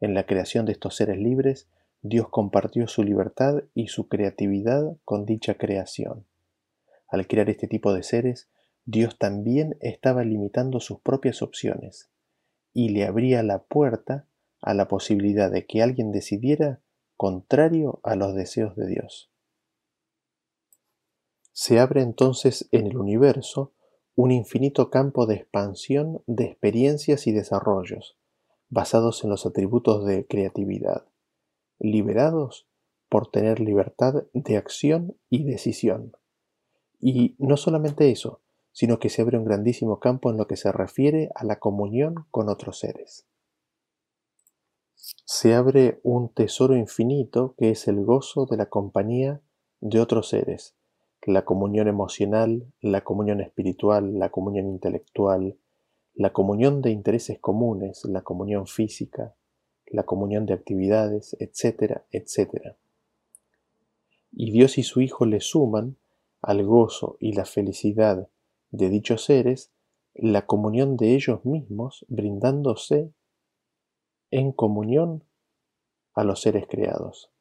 En 0.00 0.14
la 0.14 0.26
creación 0.26 0.64
de 0.64 0.72
estos 0.72 0.96
seres 0.96 1.18
libres, 1.18 1.68
Dios 2.02 2.28
compartió 2.28 2.86
su 2.86 3.02
libertad 3.02 3.64
y 3.74 3.88
su 3.88 4.08
creatividad 4.08 4.96
con 5.04 5.26
dicha 5.26 5.54
creación. 5.54 6.26
Al 7.08 7.26
crear 7.26 7.50
este 7.50 7.66
tipo 7.66 7.92
de 7.92 8.02
seres, 8.02 8.48
Dios 8.84 9.18
también 9.18 9.76
estaba 9.80 10.22
limitando 10.24 10.78
sus 10.78 11.00
propias 11.00 11.42
opciones 11.42 12.10
y 12.72 12.90
le 12.90 13.04
abría 13.04 13.42
la 13.42 13.64
puerta 13.64 14.28
a 14.60 14.72
la 14.74 14.88
posibilidad 14.88 15.50
de 15.50 15.66
que 15.66 15.82
alguien 15.82 16.12
decidiera 16.12 16.80
contrario 17.16 18.00
a 18.02 18.14
los 18.14 18.34
deseos 18.34 18.76
de 18.76 18.86
Dios. 18.86 19.33
Se 21.56 21.78
abre 21.78 22.02
entonces 22.02 22.68
en 22.72 22.88
el 22.88 22.98
universo 22.98 23.72
un 24.16 24.32
infinito 24.32 24.90
campo 24.90 25.24
de 25.24 25.36
expansión 25.36 26.20
de 26.26 26.46
experiencias 26.46 27.28
y 27.28 27.32
desarrollos, 27.32 28.18
basados 28.70 29.22
en 29.22 29.30
los 29.30 29.46
atributos 29.46 30.04
de 30.04 30.26
creatividad, 30.26 31.06
liberados 31.78 32.66
por 33.08 33.30
tener 33.30 33.60
libertad 33.60 34.24
de 34.32 34.56
acción 34.56 35.16
y 35.30 35.44
decisión. 35.44 36.16
Y 36.98 37.36
no 37.38 37.56
solamente 37.56 38.10
eso, 38.10 38.40
sino 38.72 38.98
que 38.98 39.08
se 39.08 39.22
abre 39.22 39.38
un 39.38 39.44
grandísimo 39.44 40.00
campo 40.00 40.30
en 40.30 40.36
lo 40.36 40.48
que 40.48 40.56
se 40.56 40.72
refiere 40.72 41.30
a 41.36 41.44
la 41.44 41.60
comunión 41.60 42.26
con 42.32 42.48
otros 42.48 42.80
seres. 42.80 43.28
Se 44.96 45.54
abre 45.54 46.00
un 46.02 46.30
tesoro 46.30 46.76
infinito 46.76 47.54
que 47.56 47.70
es 47.70 47.86
el 47.86 48.04
gozo 48.04 48.44
de 48.46 48.56
la 48.56 48.66
compañía 48.66 49.40
de 49.80 50.00
otros 50.00 50.30
seres, 50.30 50.74
la 51.26 51.44
comunión 51.44 51.88
emocional, 51.88 52.66
la 52.80 53.02
comunión 53.02 53.40
espiritual, 53.40 54.18
la 54.18 54.30
comunión 54.30 54.68
intelectual, 54.68 55.56
la 56.14 56.32
comunión 56.32 56.82
de 56.82 56.90
intereses 56.90 57.38
comunes, 57.38 58.04
la 58.04 58.22
comunión 58.22 58.66
física, 58.66 59.34
la 59.86 60.04
comunión 60.04 60.46
de 60.46 60.54
actividades, 60.54 61.36
etcétera, 61.40 62.04
etcétera. 62.10 62.76
Y 64.32 64.50
Dios 64.50 64.78
y 64.78 64.82
su 64.82 65.00
Hijo 65.00 65.26
le 65.26 65.40
suman 65.40 65.96
al 66.42 66.64
gozo 66.64 67.16
y 67.20 67.32
la 67.32 67.44
felicidad 67.44 68.28
de 68.70 68.88
dichos 68.90 69.24
seres 69.24 69.70
la 70.14 70.46
comunión 70.46 70.96
de 70.96 71.14
ellos 71.14 71.44
mismos 71.44 72.04
brindándose 72.08 73.12
en 74.30 74.52
comunión 74.52 75.24
a 76.14 76.22
los 76.22 76.42
seres 76.42 76.66
creados. 76.68 77.33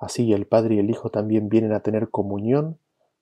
Así 0.00 0.32
el 0.32 0.46
Padre 0.46 0.76
y 0.76 0.78
el 0.78 0.88
Hijo 0.88 1.10
también 1.10 1.50
vienen 1.50 1.72
a 1.72 1.82
tener 1.82 2.08
comunión 2.08 2.78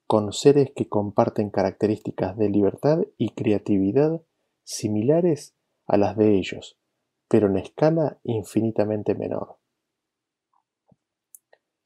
con 0.07 0.33
seres 0.33 0.71
que 0.75 0.89
comparten 0.89 1.51
características 1.51 2.39
de 2.39 2.49
libertad 2.49 3.01
y 3.19 3.31
creatividad 3.31 4.23
similares 4.63 5.57
a 5.87 5.97
las 5.97 6.17
de 6.17 6.39
ellos, 6.39 6.79
pero 7.27 7.49
en 7.49 7.57
escala 7.57 8.21
infinitamente 8.23 9.17
menor. 9.17 9.57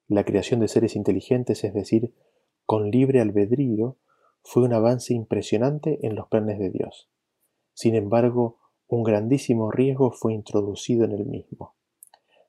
La 0.08 0.24
creación 0.24 0.60
de 0.60 0.68
seres 0.68 0.94
inteligentes, 0.94 1.64
es 1.64 1.72
decir, 1.72 2.12
con 2.66 2.90
libre 2.90 3.20
albedrío, 3.20 3.96
fue 4.42 4.62
un 4.62 4.74
avance 4.74 5.14
impresionante 5.14 6.06
en 6.06 6.16
los 6.16 6.28
planes 6.28 6.58
de 6.58 6.68
Dios. 6.68 7.08
Sin 7.72 7.94
embargo, 7.94 8.58
un 8.88 9.04
grandísimo 9.04 9.70
riesgo 9.70 10.10
fue 10.10 10.34
introducido 10.34 11.06
en 11.06 11.12
el 11.12 11.24
mismo. 11.24 11.74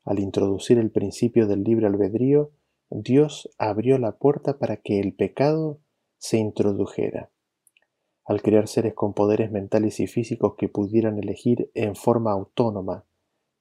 Al 0.04 0.20
introducir 0.20 0.78
el 0.80 0.92
principio 0.92 1.48
del 1.48 1.64
libre 1.64 1.88
albedrío, 1.88 2.52
Dios 2.90 3.50
abrió 3.58 3.98
la 3.98 4.18
puerta 4.18 4.60
para 4.60 4.78
que 4.78 5.00
el 5.00 5.14
pecado 5.14 5.80
se 6.18 6.38
introdujera. 6.38 7.32
Al 8.26 8.42
crear 8.42 8.68
seres 8.68 8.94
con 8.94 9.14
poderes 9.14 9.52
mentales 9.52 10.00
y 10.00 10.08
físicos 10.08 10.56
que 10.58 10.70
pudieran 10.70 11.18
elegir 11.20 11.72
en 11.74 11.96
forma 11.96 12.32
autónoma 12.32 13.06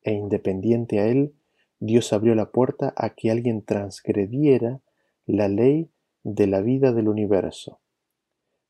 e 0.03 0.13
independiente 0.13 1.01
a 1.01 1.07
Él, 1.07 1.35
Dios 1.79 2.13
abrió 2.13 2.35
la 2.35 2.51
puerta 2.51 2.93
a 2.97 3.11
que 3.11 3.31
alguien 3.31 3.65
transgrediera 3.65 4.81
la 5.27 5.49
ley 5.49 5.91
de 6.25 6.47
la 6.47 6.61
vida 6.61 6.93
del 6.93 7.09
universo. 7.09 7.81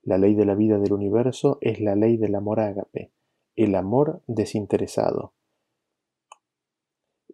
La 0.02 0.18
ley 0.18 0.34
de 0.34 0.44
la 0.44 0.54
vida 0.54 0.78
del 0.78 0.92
universo 0.92 1.58
es 1.60 1.80
la 1.80 1.94
ley 1.94 2.16
del 2.16 2.34
amor 2.34 2.60
ágape, 2.60 3.12
el 3.56 3.74
amor 3.74 4.22
desinteresado 4.26 5.32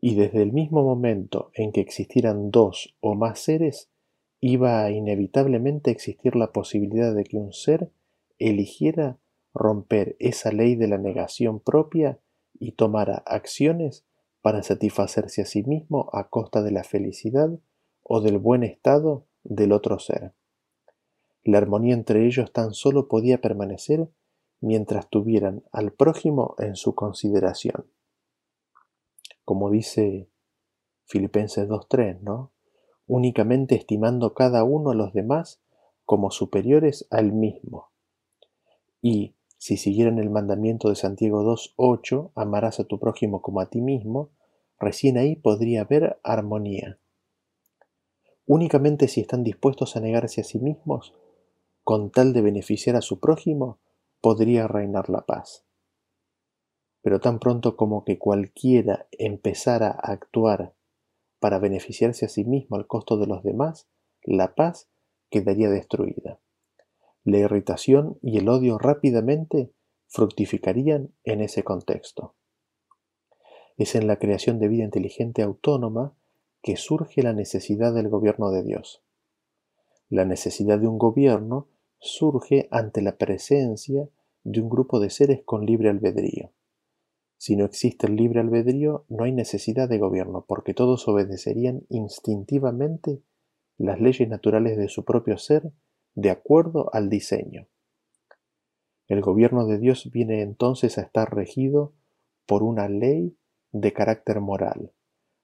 y 0.00 0.14
desde 0.14 0.42
el 0.42 0.52
mismo 0.52 0.82
momento 0.82 1.50
en 1.54 1.72
que 1.72 1.80
existieran 1.80 2.50
dos 2.50 2.94
o 3.00 3.14
más 3.14 3.40
seres, 3.40 3.90
iba 4.40 4.84
a 4.84 4.90
inevitablemente 4.90 5.90
existir 5.90 6.36
la 6.36 6.52
posibilidad 6.52 7.14
de 7.14 7.24
que 7.24 7.36
un 7.36 7.52
ser 7.52 7.90
eligiera 8.38 9.18
romper 9.52 10.16
esa 10.20 10.52
ley 10.52 10.76
de 10.76 10.86
la 10.86 10.98
negación 10.98 11.58
propia 11.58 12.20
y 12.60 12.72
tomara 12.72 13.22
acciones 13.26 14.04
para 14.40 14.62
satisfacerse 14.62 15.42
a 15.42 15.46
sí 15.46 15.64
mismo 15.64 16.10
a 16.12 16.28
costa 16.28 16.62
de 16.62 16.70
la 16.70 16.84
felicidad 16.84 17.50
o 18.02 18.20
del 18.20 18.38
buen 18.38 18.62
estado 18.62 19.26
del 19.42 19.72
otro 19.72 19.98
ser. 19.98 20.32
La 21.42 21.58
armonía 21.58 21.94
entre 21.94 22.26
ellos 22.26 22.52
tan 22.52 22.72
solo 22.72 23.08
podía 23.08 23.40
permanecer 23.40 24.08
mientras 24.60 25.08
tuvieran 25.08 25.64
al 25.72 25.92
prójimo 25.92 26.54
en 26.58 26.76
su 26.76 26.94
consideración 26.94 27.86
como 29.48 29.70
dice 29.70 30.28
Filipenses 31.06 31.66
2.3, 31.70 32.20
¿no? 32.20 32.52
Únicamente 33.06 33.76
estimando 33.76 34.34
cada 34.34 34.62
uno 34.62 34.90
a 34.90 34.94
los 34.94 35.14
demás 35.14 35.62
como 36.04 36.30
superiores 36.30 37.06
al 37.08 37.32
mismo. 37.32 37.88
Y 39.00 39.36
si 39.56 39.78
siguieran 39.78 40.18
el 40.18 40.28
mandamiento 40.28 40.90
de 40.90 40.96
Santiago 40.96 41.44
2.8, 41.44 42.32
amarás 42.34 42.78
a 42.78 42.84
tu 42.84 43.00
prójimo 43.00 43.40
como 43.40 43.62
a 43.62 43.70
ti 43.70 43.80
mismo, 43.80 44.28
recién 44.78 45.16
ahí 45.16 45.34
podría 45.34 45.80
haber 45.80 46.20
armonía. 46.22 46.98
Únicamente 48.44 49.08
si 49.08 49.22
están 49.22 49.44
dispuestos 49.44 49.96
a 49.96 50.00
negarse 50.00 50.42
a 50.42 50.44
sí 50.44 50.58
mismos, 50.58 51.14
con 51.84 52.10
tal 52.10 52.34
de 52.34 52.42
beneficiar 52.42 52.96
a 52.96 53.00
su 53.00 53.18
prójimo, 53.18 53.78
podría 54.20 54.68
reinar 54.68 55.08
la 55.08 55.24
paz 55.24 55.64
pero 57.02 57.20
tan 57.20 57.38
pronto 57.38 57.76
como 57.76 58.04
que 58.04 58.18
cualquiera 58.18 59.06
empezara 59.12 59.88
a 59.90 60.12
actuar 60.12 60.74
para 61.38 61.58
beneficiarse 61.58 62.26
a 62.26 62.28
sí 62.28 62.44
mismo 62.44 62.76
al 62.76 62.86
costo 62.86 63.16
de 63.16 63.26
los 63.26 63.42
demás, 63.42 63.88
la 64.22 64.54
paz 64.54 64.88
quedaría 65.30 65.70
destruida. 65.70 66.40
La 67.24 67.38
irritación 67.38 68.18
y 68.22 68.38
el 68.38 68.48
odio 68.48 68.78
rápidamente 68.78 69.72
fructificarían 70.06 71.12
en 71.24 71.40
ese 71.40 71.62
contexto. 71.62 72.34
Es 73.76 73.94
en 73.94 74.06
la 74.06 74.18
creación 74.18 74.58
de 74.58 74.68
vida 74.68 74.84
inteligente 74.84 75.42
autónoma 75.42 76.14
que 76.62 76.76
surge 76.76 77.22
la 77.22 77.32
necesidad 77.32 77.94
del 77.94 78.08
gobierno 78.08 78.50
de 78.50 78.64
Dios. 78.64 79.02
La 80.08 80.24
necesidad 80.24 80.78
de 80.78 80.88
un 80.88 80.98
gobierno 80.98 81.68
surge 82.00 82.66
ante 82.70 83.02
la 83.02 83.16
presencia 83.16 84.08
de 84.42 84.60
un 84.60 84.68
grupo 84.68 84.98
de 84.98 85.10
seres 85.10 85.42
con 85.44 85.66
libre 85.66 85.90
albedrío. 85.90 86.50
Si 87.38 87.54
no 87.54 87.64
existe 87.64 88.08
el 88.08 88.16
libre 88.16 88.40
albedrío, 88.40 89.04
no 89.08 89.24
hay 89.24 89.32
necesidad 89.32 89.88
de 89.88 89.98
gobierno, 89.98 90.44
porque 90.46 90.74
todos 90.74 91.06
obedecerían 91.06 91.82
instintivamente 91.88 93.22
las 93.78 94.00
leyes 94.00 94.28
naturales 94.28 94.76
de 94.76 94.88
su 94.88 95.04
propio 95.04 95.38
ser 95.38 95.72
de 96.14 96.30
acuerdo 96.30 96.90
al 96.92 97.08
diseño. 97.08 97.68
El 99.06 99.20
gobierno 99.20 99.66
de 99.66 99.78
Dios 99.78 100.10
viene 100.12 100.42
entonces 100.42 100.98
a 100.98 101.02
estar 101.02 101.32
regido 101.32 101.94
por 102.44 102.64
una 102.64 102.88
ley 102.88 103.38
de 103.70 103.92
carácter 103.92 104.40
moral. 104.40 104.92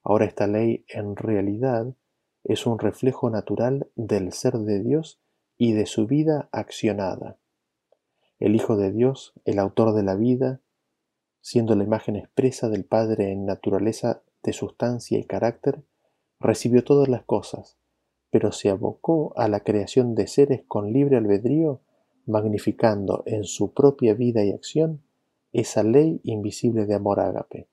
Ahora 0.02 0.24
esta 0.24 0.48
ley 0.48 0.85
en 0.88 1.14
realidad 1.14 1.94
es 2.42 2.66
un 2.66 2.78
reflejo 2.78 3.30
natural 3.30 3.88
del 3.94 4.33
ser 4.33 4.59
de 4.59 4.83
Dios 4.83 5.20
y 5.57 5.72
de 5.74 5.87
su 5.87 6.09
vida 6.09 6.48
accionada. 6.50 7.38
El 8.40 8.57
Hijo 8.57 8.76
de 8.76 8.90
Dios, 8.90 9.33
el 9.44 9.61
autor 9.61 9.94
de 9.94 10.02
la 10.02 10.16
vida, 10.16 10.61
siendo 11.44 11.76
la 11.76 11.85
imagen 11.85 12.16
expresa 12.16 12.70
del 12.70 12.87
Padre 12.87 13.30
en 13.30 13.44
naturaleza 13.44 14.22
de 14.42 14.54
sustancia 14.54 15.18
y 15.18 15.24
carácter, 15.24 15.83
recibió 16.40 16.83
todas 16.85 17.07
las 17.07 17.22
cosas, 17.24 17.76
pero 18.30 18.50
se 18.50 18.70
abocó 18.70 19.35
a 19.37 19.46
la 19.46 19.61
creación 19.61 20.14
de 20.14 20.26
seres 20.26 20.62
con 20.66 20.94
libre 20.94 21.18
albedrío, 21.18 21.83
magnificando 22.24 23.24
en 23.26 23.44
su 23.44 23.74
propia 23.74 24.14
vida 24.14 24.42
y 24.42 24.52
acción 24.52 25.02
esa 25.52 25.83
ley 25.83 26.18
invisible 26.24 26.87
de 26.87 26.94
amor 26.94 27.20
ágape. 27.20 27.68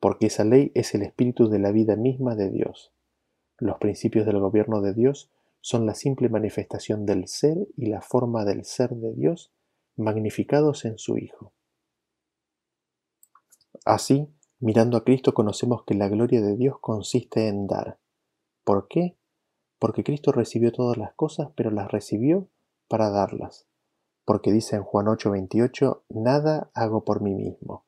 porque 0.00 0.26
esa 0.26 0.42
ley 0.42 0.72
es 0.74 0.94
el 0.94 1.02
espíritu 1.02 1.50
de 1.50 1.58
la 1.58 1.72
vida 1.72 1.94
misma 1.94 2.34
de 2.36 2.48
Dios. 2.48 2.90
Los 3.58 3.76
principios 3.76 4.24
del 4.24 4.40
gobierno 4.40 4.80
de 4.80 4.94
Dios 4.94 5.30
son 5.60 5.84
la 5.84 5.94
simple 5.94 6.30
manifestación 6.30 7.04
del 7.04 7.28
ser 7.28 7.68
y 7.76 7.86
la 7.86 8.00
forma 8.00 8.46
del 8.46 8.64
ser 8.64 8.96
de 8.96 9.12
Dios 9.12 9.52
magnificados 9.94 10.86
en 10.86 10.96
su 10.96 11.18
Hijo. 11.18 11.52
Así, 13.84 14.28
mirando 14.60 14.96
a 14.96 15.02
Cristo 15.02 15.34
conocemos 15.34 15.82
que 15.84 15.94
la 15.94 16.08
gloria 16.08 16.40
de 16.40 16.56
Dios 16.56 16.76
consiste 16.80 17.48
en 17.48 17.66
dar. 17.66 17.98
¿Por 18.62 18.86
qué? 18.86 19.16
Porque 19.80 20.04
Cristo 20.04 20.30
recibió 20.30 20.70
todas 20.70 20.96
las 20.96 21.14
cosas, 21.14 21.50
pero 21.56 21.72
las 21.72 21.90
recibió 21.90 22.48
para 22.86 23.10
darlas. 23.10 23.66
Porque 24.24 24.52
dice 24.52 24.76
en 24.76 24.84
Juan 24.84 25.06
8:28, 25.08 26.04
nada 26.10 26.70
hago 26.74 27.04
por 27.04 27.22
mí 27.22 27.34
mismo. 27.34 27.84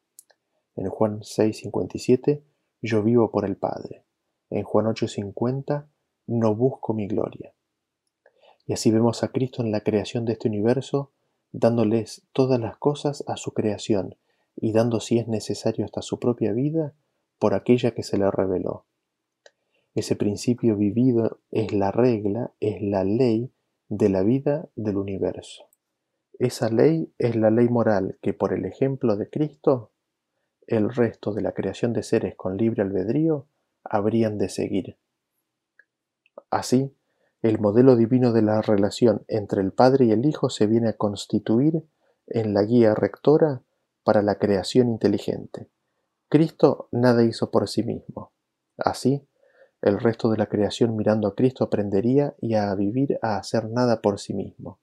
En 0.74 0.88
Juan 0.88 1.22
6:57, 1.22 2.42
yo 2.83 3.04
vivo 3.04 3.30
por 3.30 3.44
el 3.44 3.57
Padre. 3.57 4.04
En 4.50 4.64
Juan 4.64 4.87
8:50, 4.87 5.88
no 6.26 6.57
busco 6.57 6.92
mi 6.92 7.07
gloria. 7.07 7.54
Y 8.66 8.72
así 8.72 8.90
vemos 8.90 9.22
a 9.22 9.28
Cristo 9.28 9.62
en 9.62 9.70
la 9.70 9.83
creación 9.83 10.24
de 10.24 10.33
este 10.33 10.48
universo, 10.48 11.12
dándoles 11.52 12.26
todas 12.33 12.59
las 12.59 12.78
cosas 12.78 13.22
a 13.28 13.37
su 13.37 13.52
creación 13.52 14.16
y 14.57 14.73
dando 14.73 15.01
si 15.01 15.19
es 15.19 15.29
necesario 15.29 15.85
hasta 15.85 16.03
su 16.03 16.19
propia 16.19 16.53
vida 16.53 16.95
por 17.38 17.55
aquella 17.55 17.93
que 17.93 18.03
se 18.03 18.19
le 18.19 18.31
reveló. 18.31 18.87
Ese 19.95 20.17
principio 20.17 20.77
vivido 20.77 21.40
es 21.51 21.73
la 21.73 21.90
regla, 21.93 22.53
es 22.61 22.83
la 22.83 23.05
ley 23.05 23.53
de 23.88 24.09
la 24.09 24.23
vida 24.23 24.69
del 24.75 24.97
universo. 24.97 25.64
Esa 26.38 26.69
ley 26.69 27.12
es 27.19 27.37
la 27.37 27.51
ley 27.51 27.69
moral 27.69 28.19
que 28.21 28.35
por 28.35 28.53
el 28.53 28.64
ejemplo 28.64 29.17
de 29.17 29.31
Cristo 29.31 29.93
el 30.67 30.93
resto 30.93 31.33
de 31.33 31.43
la 31.43 31.53
creación 31.53 31.93
de 31.93 32.03
seres 32.03 32.35
con 32.35 32.57
libre 32.57 32.83
albedrío 32.83 33.47
habrían 33.85 34.38
de 34.38 34.49
seguir. 34.49 34.97
Así, 36.51 36.95
el 37.43 37.59
modelo 37.59 37.95
divino 37.97 38.33
de 38.33 38.43
la 38.43 38.62
relación 38.62 39.25
entre 39.29 39.61
el 39.61 39.73
Padre 39.73 40.07
y 40.07 40.12
el 40.12 40.25
Hijo 40.25 40.49
se 40.49 40.67
viene 40.67 40.88
a 40.88 40.97
constituir 40.97 41.85
en 42.27 42.55
la 42.55 42.62
guía 42.62 42.95
rectora 42.95 43.62
para 44.05 44.23
la 44.23 44.37
creación 44.37 44.88
inteligente. 44.88 45.69
Cristo 46.29 46.88
nada 46.93 47.25
hizo 47.25 47.51
por 47.51 47.69
sí 47.69 47.83
mismo. 47.83 48.33
Así, 48.77 49.27
el 49.83 49.99
resto 49.99 50.31
de 50.31 50.38
la 50.38 50.47
creación 50.47 50.97
mirando 50.97 51.29
a 51.29 51.35
Cristo 51.35 51.64
aprendería 51.64 52.35
y 52.40 52.55
a 52.55 52.75
vivir 52.75 53.19
a 53.23 53.37
hacer 53.37 53.69
nada 53.69 54.01
por 54.01 54.19
sí 54.19 54.35
mismo. 54.35 54.79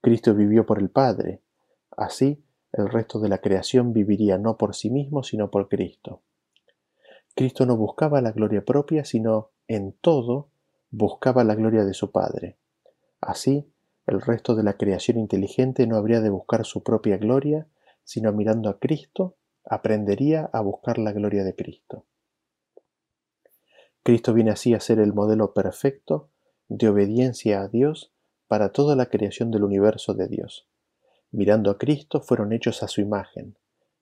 Cristo 0.00 0.34
vivió 0.34 0.66
por 0.66 0.78
el 0.78 0.90
Padre. 0.90 1.42
Así, 1.96 2.42
el 2.72 2.88
resto 2.88 3.20
de 3.20 3.28
la 3.28 3.38
creación 3.38 3.92
viviría 3.92 4.38
no 4.38 4.56
por 4.56 4.74
sí 4.74 4.90
mismo, 4.90 5.22
sino 5.22 5.50
por 5.50 5.68
Cristo. 5.68 6.22
Cristo 7.34 7.66
no 7.66 7.76
buscaba 7.76 8.20
la 8.20 8.32
gloria 8.32 8.64
propia, 8.64 9.04
sino 9.04 9.50
en 9.68 9.92
todo 10.00 10.48
buscaba 10.90 11.44
la 11.44 11.54
gloria 11.54 11.84
de 11.84 11.94
su 11.94 12.10
Padre. 12.10 12.58
Así, 13.20 13.72
el 14.06 14.20
resto 14.20 14.54
de 14.54 14.64
la 14.64 14.76
creación 14.76 15.18
inteligente 15.18 15.86
no 15.86 15.96
habría 15.96 16.20
de 16.20 16.30
buscar 16.30 16.66
su 16.66 16.82
propia 16.82 17.16
gloria, 17.16 17.68
sino 18.04 18.32
mirando 18.32 18.68
a 18.68 18.78
Cristo, 18.78 19.36
aprendería 19.64 20.50
a 20.52 20.60
buscar 20.60 20.98
la 20.98 21.12
gloria 21.12 21.44
de 21.44 21.54
Cristo. 21.54 22.04
Cristo 24.02 24.34
viene 24.34 24.50
así 24.50 24.74
a 24.74 24.80
ser 24.80 24.98
el 24.98 25.12
modelo 25.12 25.54
perfecto 25.54 26.28
de 26.68 26.88
obediencia 26.88 27.62
a 27.62 27.68
Dios 27.68 28.12
para 28.48 28.72
toda 28.72 28.96
la 28.96 29.06
creación 29.06 29.50
del 29.50 29.64
universo 29.64 30.14
de 30.14 30.28
Dios. 30.28 30.66
Mirando 31.30 31.70
a 31.70 31.78
Cristo 31.78 32.20
fueron 32.20 32.52
hechos 32.52 32.82
a 32.82 32.88
su 32.88 33.00
imagen. 33.00 33.56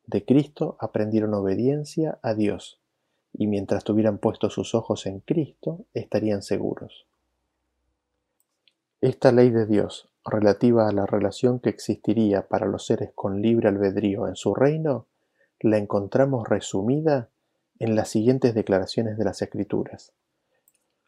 De 0.06 0.24
Cristo 0.24 0.76
aprendieron 0.80 1.34
obediencia 1.34 2.18
a 2.22 2.34
Dios, 2.34 2.80
y 3.32 3.46
mientras 3.46 3.84
tuvieran 3.84 4.18
puestos 4.18 4.54
sus 4.54 4.74
ojos 4.74 5.06
en 5.06 5.20
Cristo, 5.20 5.84
estarían 5.94 6.42
seguros. 6.42 7.06
Esta 9.00 9.32
ley 9.32 9.50
de 9.50 9.66
Dios, 9.66 10.09
relativa 10.24 10.88
a 10.88 10.92
la 10.92 11.06
relación 11.06 11.60
que 11.60 11.70
existiría 11.70 12.48
para 12.48 12.66
los 12.66 12.86
seres 12.86 13.12
con 13.14 13.40
libre 13.42 13.68
albedrío 13.68 14.28
en 14.28 14.36
su 14.36 14.54
reino, 14.54 15.06
la 15.60 15.78
encontramos 15.78 16.48
resumida 16.48 17.30
en 17.78 17.96
las 17.96 18.08
siguientes 18.08 18.54
declaraciones 18.54 19.18
de 19.18 19.24
las 19.24 19.42
Escrituras. 19.42 20.12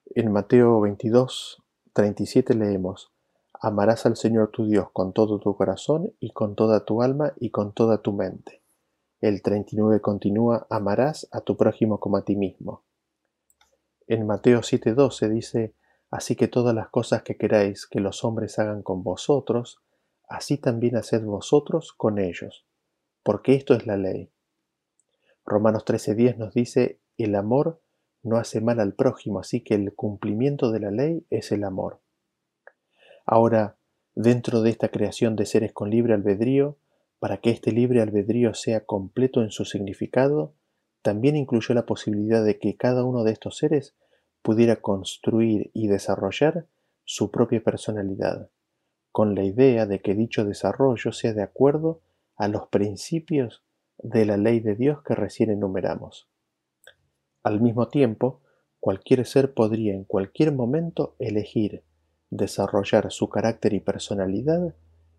En 0.07 0.33
Mateo 0.33 0.81
22, 0.81 1.63
37 1.93 2.55
leemos, 2.55 3.13
Amarás 3.65 4.07
al 4.07 4.17
Señor 4.17 4.51
tu 4.51 4.67
Dios 4.67 4.89
con 4.93 5.13
todo 5.13 5.39
tu 5.39 5.57
corazón 5.57 6.13
y 6.19 6.33
con 6.33 6.57
toda 6.57 6.85
tu 6.85 7.01
alma 7.01 7.33
y 7.39 7.51
con 7.51 7.73
toda 7.73 8.03
tu 8.03 8.13
mente. 8.13 8.61
El 9.21 9.41
39 9.41 10.01
continúa, 10.01 10.67
amarás 10.69 11.29
a 11.31 11.43
tu 11.43 11.57
prójimo 11.57 12.01
como 12.01 12.17
a 12.17 12.25
ti 12.25 12.35
mismo. 12.35 12.83
En 14.09 14.27
Mateo 14.27 14.63
7:12 14.63 15.29
dice, 15.29 15.75
Así 16.13 16.37
que 16.37 16.47
todas 16.47 16.75
las 16.75 16.91
cosas 16.91 17.23
que 17.23 17.39
queráis 17.39 17.87
que 17.87 17.99
los 17.99 18.23
hombres 18.23 18.59
hagan 18.59 18.83
con 18.83 19.03
vosotros, 19.03 19.81
así 20.29 20.59
también 20.59 20.95
haced 20.97 21.25
vosotros 21.25 21.95
con 21.95 22.19
ellos, 22.19 22.67
porque 23.23 23.55
esto 23.55 23.73
es 23.73 23.87
la 23.87 23.97
ley. 23.97 24.31
Romanos 25.47 25.87
13:10 25.87 26.37
nos 26.37 26.53
dice, 26.53 27.01
el 27.17 27.35
amor 27.35 27.81
no 28.23 28.37
hace 28.37 28.61
mal 28.61 28.79
al 28.79 28.93
prójimo, 28.93 29.41
así 29.41 29.63
que 29.63 29.75
el 29.75 29.95
cumplimiento 29.95 30.71
de 30.71 30.81
la 30.81 30.91
ley 30.91 31.27
es 31.31 31.51
el 31.51 31.65
amor. 31.65 32.01
Ahora, 33.25 33.79
dentro 34.15 34.61
de 34.61 34.69
esta 34.69 34.91
creación 34.91 35.35
de 35.35 35.47
seres 35.47 35.73
con 35.73 35.89
libre 35.89 36.13
albedrío, 36.13 36.77
para 37.21 37.39
que 37.39 37.49
este 37.49 37.73
libre 37.73 38.03
albedrío 38.03 38.53
sea 38.53 38.85
completo 38.85 39.41
en 39.41 39.51
su 39.51 39.65
significado, 39.65 40.53
también 41.01 41.37
incluyó 41.37 41.75
la 41.75 41.87
posibilidad 41.87 42.45
de 42.45 42.59
que 42.59 42.77
cada 42.77 43.03
uno 43.03 43.25
de 43.25 43.33
estos 43.33 43.57
seres 43.57 43.95
pudiera 44.43 44.77
construir 44.77 45.71
y 45.73 45.87
desarrollar 45.87 46.67
su 47.05 47.31
propia 47.31 47.63
personalidad, 47.63 48.51
con 49.11 49.35
la 49.35 49.45
idea 49.45 49.87
de 49.87 50.01
que 50.01 50.15
dicho 50.15 50.45
desarrollo 50.45 51.13
sea 51.13 51.33
de 51.33 51.43
acuerdo 51.43 52.01
a 52.37 52.49
los 52.49 52.69
principios 52.69 53.63
de 53.99 54.27
la 54.27 54.37
ley 54.37 54.61
de 54.61 54.75
Dios 54.75 55.03
que 55.03 55.15
recién 55.15 55.51
enumeramos. 55.51 56.29
Al 57.43 57.61
mismo 57.61 57.89
tiempo, 57.89 58.41
cualquier 58.81 59.27
ser 59.27 59.55
podría 59.55 59.95
en 59.95 60.05
cualquier 60.05 60.53
momento 60.53 61.15
elegir 61.19 61.85
desarrollar 62.31 63.13
su 63.13 63.29
carácter 63.29 63.75
y 63.75 63.81
personalidad, 63.81 64.75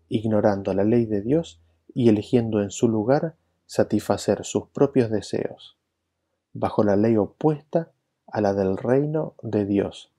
ignorando 0.08 0.74
la 0.74 0.84
ley 0.84 1.06
de 1.06 1.22
Dios 1.22 1.62
y 1.94 2.08
eligiendo 2.08 2.60
en 2.60 2.70
su 2.70 2.88
lugar 2.88 3.36
satisfacer 3.66 4.44
sus 4.44 4.68
propios 4.68 5.10
deseos, 5.10 5.78
bajo 6.52 6.82
la 6.82 6.96
ley 6.96 7.16
opuesta 7.16 7.93
a 8.26 8.40
la 8.40 8.54
del 8.54 8.76
reino 8.76 9.34
de 9.42 9.64
Dios, 9.64 10.12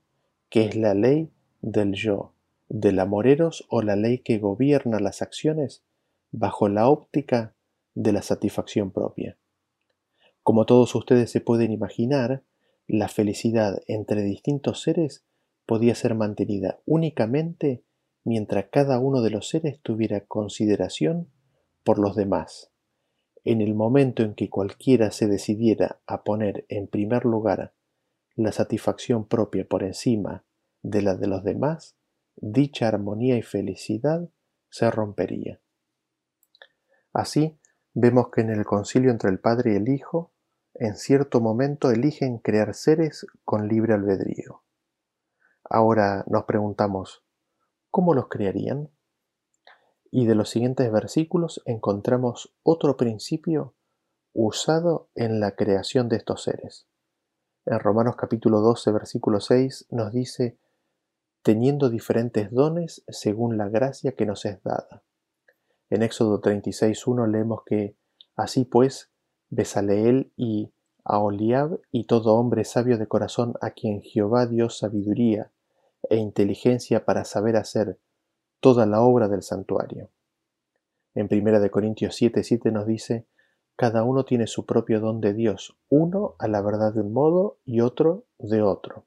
que 0.49 0.65
es 0.65 0.75
la 0.75 0.93
ley 0.93 1.31
del 1.61 1.93
yo, 1.93 2.33
del 2.69 2.99
amoreros 2.99 3.65
o 3.69 3.81
la 3.81 3.95
ley 3.95 4.19
que 4.19 4.37
gobierna 4.37 4.99
las 4.99 5.21
acciones 5.21 5.83
bajo 6.31 6.69
la 6.69 6.89
óptica 6.89 7.55
de 7.93 8.11
la 8.11 8.21
satisfacción 8.21 8.91
propia. 8.91 9.37
Como 10.43 10.65
todos 10.65 10.93
ustedes 10.95 11.31
se 11.31 11.41
pueden 11.41 11.71
imaginar, 11.71 12.43
la 12.87 13.07
felicidad 13.07 13.81
entre 13.87 14.21
distintos 14.21 14.81
seres 14.81 15.25
podía 15.65 15.95
ser 15.95 16.13
mantenida 16.13 16.79
únicamente 16.85 17.83
mientras 18.23 18.65
cada 18.71 18.99
uno 18.99 19.21
de 19.21 19.29
los 19.29 19.47
seres 19.47 19.79
tuviera 19.81 20.21
consideración 20.21 21.29
por 21.83 21.99
los 21.99 22.15
demás. 22.15 22.71
En 23.43 23.61
el 23.61 23.75
momento 23.75 24.23
en 24.23 24.33
que 24.33 24.49
cualquiera 24.49 25.11
se 25.11 25.27
decidiera 25.27 25.99
a 26.07 26.23
poner 26.23 26.65
en 26.67 26.87
primer 26.87 27.25
lugar 27.25 27.73
la 28.35 28.51
satisfacción 28.51 29.27
propia 29.27 29.67
por 29.67 29.83
encima 29.83 30.45
de 30.81 31.01
la 31.01 31.15
de 31.15 31.27
los 31.27 31.43
demás, 31.43 31.97
dicha 32.35 32.87
armonía 32.87 33.37
y 33.37 33.41
felicidad 33.41 34.29
se 34.69 34.91
rompería. 34.91 35.61
Así, 37.13 37.57
vemos 37.93 38.29
que 38.29 38.41
en 38.41 38.49
el 38.49 38.65
concilio 38.65 39.09
entre 39.09 39.29
el 39.29 39.39
Padre 39.39 39.73
y 39.73 39.75
el 39.77 39.89
Hijo, 39.89 40.33
en 40.73 40.97
cierto 40.97 41.39
momento 41.39 41.89
eligen 41.91 42.39
crear 42.39 42.73
seres 42.73 43.25
con 43.45 43.69
libre 43.69 43.93
albedrío. 43.93 44.63
Ahora 45.63 46.25
nos 46.27 46.43
preguntamos, 46.43 47.23
¿cómo 47.89 48.13
los 48.13 48.27
crearían? 48.27 48.89
Y 50.11 50.25
de 50.25 50.35
los 50.35 50.49
siguientes 50.49 50.91
versículos 50.91 51.61
encontramos 51.65 52.53
otro 52.63 52.97
principio 52.97 53.75
usado 54.33 55.09
en 55.15 55.39
la 55.39 55.55
creación 55.55 56.09
de 56.09 56.17
estos 56.17 56.43
seres. 56.43 56.87
En 57.67 57.79
Romanos 57.79 58.15
capítulo 58.15 58.61
12, 58.61 58.91
versículo 58.91 59.39
6 59.39 59.87
nos 59.89 60.13
dice, 60.13 60.59
teniendo 61.41 61.89
diferentes 61.89 62.51
dones 62.51 63.03
según 63.07 63.57
la 63.57 63.69
gracia 63.69 64.11
que 64.11 64.27
nos 64.27 64.45
es 64.45 64.61
dada. 64.61 65.03
En 65.89 66.03
Éxodo 66.03 66.41
36.1 66.41 67.27
leemos 67.27 67.63
que, 67.65 67.97
así 68.35 68.65
pues, 68.65 69.09
Besaleel 69.49 70.31
y 70.35 70.73
Aholiab 71.03 71.79
y 71.91 72.05
todo 72.05 72.35
hombre 72.35 72.65
sabio 72.65 72.99
de 72.99 73.07
corazón 73.07 73.55
a 73.61 73.71
quien 73.71 74.01
Jehová 74.03 74.45
dio 74.45 74.69
sabiduría 74.69 75.51
e 76.07 76.17
inteligencia 76.17 77.03
para 77.03 77.25
saber 77.25 77.55
hacer 77.55 77.99
toda 78.59 78.85
la 78.85 79.01
obra 79.01 79.27
del 79.27 79.41
santuario. 79.41 80.11
En 81.15 81.27
1 81.31 81.71
Corintios 81.71 82.15
7:7 82.21 82.71
nos 82.71 82.85
dice, 82.85 83.25
cada 83.75 84.03
uno 84.03 84.23
tiene 84.23 84.47
su 84.47 84.65
propio 84.65 84.99
don 84.99 85.19
de 85.19 85.33
Dios, 85.33 85.77
uno 85.89 86.35
a 86.39 86.47
la 86.47 86.61
verdad 86.61 86.93
de 86.93 87.01
un 87.01 87.11
modo 87.11 87.59
y 87.65 87.81
otro 87.81 88.25
de 88.37 88.61
otro. 88.61 89.05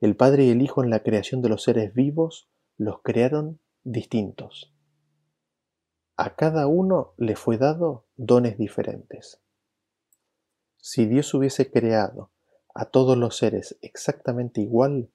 El 0.00 0.14
Padre 0.14 0.44
y 0.44 0.50
el 0.50 0.62
Hijo 0.62 0.84
en 0.84 0.90
la 0.90 1.02
creación 1.02 1.42
de 1.42 1.48
los 1.48 1.62
seres 1.62 1.94
vivos 1.94 2.48
los 2.76 3.02
crearon 3.02 3.60
distintos. 3.82 4.74
A 6.16 6.36
cada 6.36 6.66
uno 6.66 7.14
le 7.16 7.34
fue 7.34 7.58
dado 7.58 8.06
dones 8.16 8.58
diferentes. 8.58 9.40
Si 10.76 11.06
Dios 11.06 11.32
hubiese 11.34 11.70
creado 11.70 12.30
a 12.74 12.86
todos 12.86 13.16
los 13.16 13.36
seres 13.36 13.78
exactamente 13.82 14.60
igual, 14.60 15.10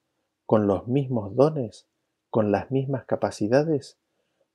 con 0.45 0.67
los 0.67 0.87
mismos 0.87 1.35
dones, 1.35 1.87
con 2.29 2.51
las 2.51 2.71
mismas 2.71 3.05
capacidades, 3.05 3.99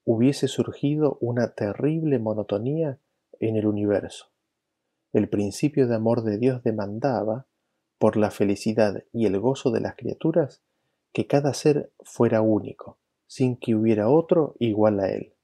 hubiese 0.04 0.48
surgido 0.48 1.16
una 1.20 1.54
terrible 1.54 2.18
monotonía 2.18 2.98
en 3.40 3.56
el 3.56 3.66
universo. 3.66 4.26
El 5.12 5.28
principio 5.28 5.88
de 5.88 5.94
amor 5.94 6.22
de 6.22 6.38
Dios 6.38 6.62
demandaba, 6.62 7.46
por 7.98 8.16
la 8.16 8.30
felicidad 8.30 9.04
y 9.12 9.26
el 9.26 9.40
gozo 9.40 9.70
de 9.72 9.80
las 9.80 9.96
criaturas, 9.96 10.62
que 11.12 11.26
cada 11.26 11.52
ser 11.52 11.92
fuera 12.04 12.42
único, 12.42 12.98
sin 13.26 13.56
que 13.56 13.74
hubiera 13.74 14.08
otro 14.08 14.54
igual 14.58 15.00
a 15.00 15.08
él 15.08 15.34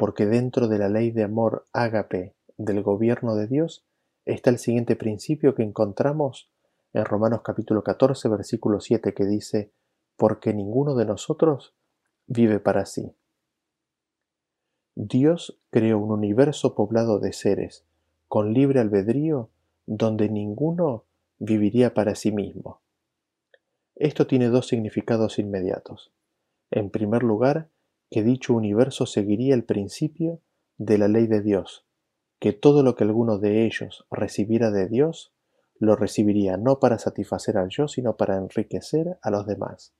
porque 0.00 0.24
dentro 0.24 0.66
de 0.66 0.78
la 0.78 0.88
ley 0.88 1.10
de 1.10 1.24
amor 1.24 1.66
ágape 1.74 2.34
del 2.56 2.82
gobierno 2.82 3.34
de 3.34 3.46
Dios 3.46 3.84
está 4.24 4.48
el 4.48 4.56
siguiente 4.58 4.96
principio 4.96 5.54
que 5.54 5.62
encontramos 5.62 6.50
en 6.94 7.04
Romanos 7.04 7.42
capítulo 7.44 7.82
14 7.84 8.30
versículo 8.30 8.80
7 8.80 9.12
que 9.12 9.26
dice, 9.26 9.74
porque 10.16 10.54
ninguno 10.54 10.94
de 10.94 11.04
nosotros 11.04 11.74
vive 12.26 12.60
para 12.60 12.86
sí. 12.86 13.14
Dios 15.02 15.58
creó 15.70 15.98
un 15.98 16.10
universo 16.10 16.74
poblado 16.74 17.20
de 17.20 17.32
seres, 17.32 17.86
con 18.28 18.52
libre 18.52 18.80
albedrío, 18.80 19.48
donde 19.86 20.28
ninguno 20.28 21.04
viviría 21.38 21.94
para 21.94 22.14
sí 22.14 22.32
mismo. 22.32 22.82
Esto 23.96 24.26
tiene 24.26 24.48
dos 24.48 24.68
significados 24.68 25.38
inmediatos. 25.38 26.12
En 26.70 26.90
primer 26.90 27.22
lugar, 27.22 27.70
que 28.10 28.22
dicho 28.22 28.52
universo 28.52 29.06
seguiría 29.06 29.54
el 29.54 29.64
principio 29.64 30.42
de 30.76 30.98
la 30.98 31.08
ley 31.08 31.26
de 31.28 31.40
Dios, 31.40 31.86
que 32.38 32.52
todo 32.52 32.82
lo 32.82 32.94
que 32.94 33.04
alguno 33.04 33.38
de 33.38 33.64
ellos 33.64 34.06
recibiera 34.10 34.70
de 34.70 34.86
Dios, 34.86 35.32
lo 35.78 35.96
recibiría 35.96 36.58
no 36.58 36.78
para 36.78 36.98
satisfacer 36.98 37.56
al 37.56 37.70
yo, 37.70 37.88
sino 37.88 38.18
para 38.18 38.36
enriquecer 38.36 39.18
a 39.22 39.30
los 39.30 39.46
demás. 39.46 39.94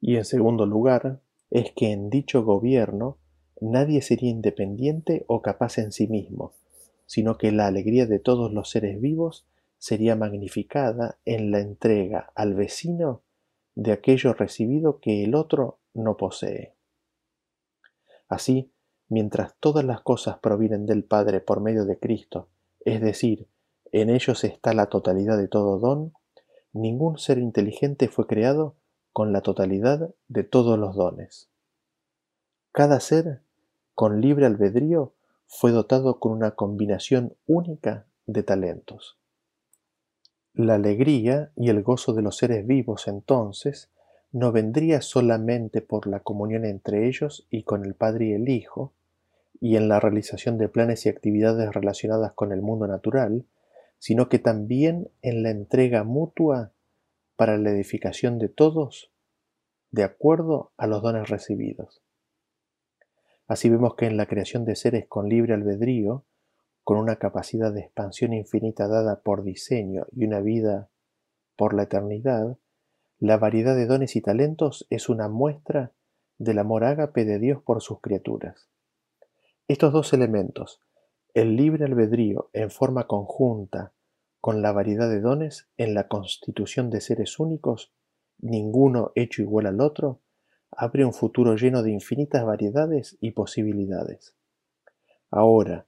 Y 0.00 0.16
en 0.16 0.24
segundo 0.24 0.64
lugar, 0.64 1.20
es 1.50 1.72
que 1.76 1.92
en 1.92 2.08
dicho 2.08 2.42
gobierno 2.42 3.18
nadie 3.60 4.02
sería 4.02 4.30
independiente 4.30 5.24
o 5.28 5.42
capaz 5.42 5.78
en 5.78 5.92
sí 5.92 6.06
mismo, 6.08 6.52
sino 7.06 7.38
que 7.38 7.52
la 7.52 7.66
alegría 7.66 8.06
de 8.06 8.18
todos 8.18 8.52
los 8.52 8.70
seres 8.70 9.00
vivos 9.00 9.46
sería 9.78 10.16
magnificada 10.16 11.18
en 11.24 11.50
la 11.50 11.60
entrega 11.60 12.32
al 12.34 12.54
vecino 12.54 13.22
de 13.74 13.92
aquello 13.92 14.32
recibido 14.32 15.00
que 15.00 15.22
el 15.24 15.34
otro 15.34 15.78
no 15.94 16.16
posee. 16.16 16.74
Así, 18.28 18.72
mientras 19.08 19.54
todas 19.60 19.84
las 19.84 20.00
cosas 20.00 20.38
provienen 20.38 20.86
del 20.86 21.04
Padre 21.04 21.40
por 21.40 21.60
medio 21.60 21.84
de 21.84 21.98
Cristo, 21.98 22.48
es 22.84 23.00
decir, 23.00 23.48
en 23.92 24.10
ellos 24.10 24.42
está 24.44 24.72
la 24.72 24.86
totalidad 24.86 25.38
de 25.38 25.48
todo 25.48 25.78
don, 25.78 26.12
ningún 26.72 27.18
ser 27.18 27.38
inteligente 27.38 28.08
fue 28.08 28.26
creado 28.26 28.76
con 29.12 29.32
la 29.32 29.40
totalidad 29.40 30.14
de 30.28 30.44
todos 30.44 30.78
los 30.78 30.96
dones. 30.96 31.48
Cada 32.72 33.00
ser, 33.00 33.42
con 33.96 34.20
libre 34.20 34.44
albedrío, 34.44 35.14
fue 35.46 35.70
dotado 35.72 36.20
con 36.20 36.32
una 36.32 36.50
combinación 36.50 37.32
única 37.46 38.04
de 38.26 38.42
talentos. 38.42 39.16
La 40.52 40.74
alegría 40.74 41.50
y 41.56 41.70
el 41.70 41.82
gozo 41.82 42.12
de 42.12 42.20
los 42.20 42.36
seres 42.36 42.66
vivos 42.66 43.08
entonces 43.08 43.88
no 44.32 44.52
vendría 44.52 45.00
solamente 45.00 45.80
por 45.80 46.06
la 46.06 46.20
comunión 46.20 46.66
entre 46.66 47.08
ellos 47.08 47.46
y 47.50 47.62
con 47.62 47.86
el 47.86 47.94
Padre 47.94 48.26
y 48.26 48.32
el 48.34 48.50
Hijo, 48.50 48.92
y 49.62 49.76
en 49.76 49.88
la 49.88 49.98
realización 49.98 50.58
de 50.58 50.68
planes 50.68 51.06
y 51.06 51.08
actividades 51.08 51.72
relacionadas 51.72 52.32
con 52.34 52.52
el 52.52 52.60
mundo 52.60 52.86
natural, 52.86 53.46
sino 53.98 54.28
que 54.28 54.38
también 54.38 55.08
en 55.22 55.42
la 55.42 55.48
entrega 55.48 56.04
mutua 56.04 56.70
para 57.36 57.56
la 57.56 57.70
edificación 57.70 58.38
de 58.38 58.50
todos 58.50 59.10
de 59.90 60.04
acuerdo 60.04 60.72
a 60.76 60.86
los 60.86 61.00
dones 61.00 61.30
recibidos. 61.30 62.02
Así 63.46 63.68
vemos 63.68 63.94
que 63.94 64.06
en 64.06 64.16
la 64.16 64.26
creación 64.26 64.64
de 64.64 64.76
seres 64.76 65.06
con 65.06 65.28
libre 65.28 65.54
albedrío, 65.54 66.24
con 66.82 66.98
una 66.98 67.16
capacidad 67.16 67.72
de 67.72 67.80
expansión 67.80 68.32
infinita 68.32 68.88
dada 68.88 69.20
por 69.20 69.44
diseño 69.44 70.06
y 70.12 70.24
una 70.24 70.40
vida 70.40 70.88
por 71.56 71.74
la 71.74 71.84
eternidad, 71.84 72.58
la 73.18 73.38
variedad 73.38 73.74
de 73.74 73.86
dones 73.86 74.14
y 74.16 74.20
talentos 74.20 74.86
es 74.90 75.08
una 75.08 75.28
muestra 75.28 75.92
del 76.38 76.58
amor 76.58 76.84
ágape 76.84 77.24
de 77.24 77.38
Dios 77.38 77.62
por 77.62 77.80
sus 77.80 78.00
criaturas. 78.00 78.68
Estos 79.68 79.92
dos 79.92 80.12
elementos, 80.12 80.80
el 81.34 81.56
libre 81.56 81.84
albedrío 81.84 82.50
en 82.52 82.70
forma 82.70 83.06
conjunta 83.06 83.92
con 84.40 84.62
la 84.62 84.72
variedad 84.72 85.08
de 85.08 85.20
dones 85.20 85.68
en 85.76 85.94
la 85.94 86.08
constitución 86.08 86.90
de 86.90 87.00
seres 87.00 87.38
únicos, 87.38 87.92
ninguno 88.38 89.12
hecho 89.14 89.42
igual 89.42 89.66
al 89.66 89.80
otro, 89.80 90.20
abre 90.76 91.04
un 91.04 91.12
futuro 91.12 91.56
lleno 91.56 91.82
de 91.82 91.90
infinitas 91.90 92.44
variedades 92.44 93.16
y 93.20 93.30
posibilidades. 93.30 94.34
Ahora, 95.30 95.86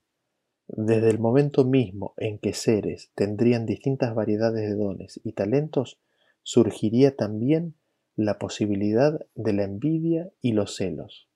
desde 0.67 1.09
el 1.09 1.19
momento 1.19 1.63
mismo 1.63 2.13
en 2.17 2.39
que 2.39 2.53
seres 2.53 3.11
tendrían 3.15 3.65
distintas 3.65 4.13
variedades 4.13 4.69
de 4.69 4.75
dones 4.75 5.19
y 5.23 5.33
talentos, 5.33 5.99
surgiría 6.43 7.15
también 7.15 7.75
la 8.15 8.37
posibilidad 8.37 9.25
de 9.35 9.53
la 9.53 9.63
envidia 9.63 10.31
y 10.41 10.51
los 10.53 10.75
celos. 10.75 11.27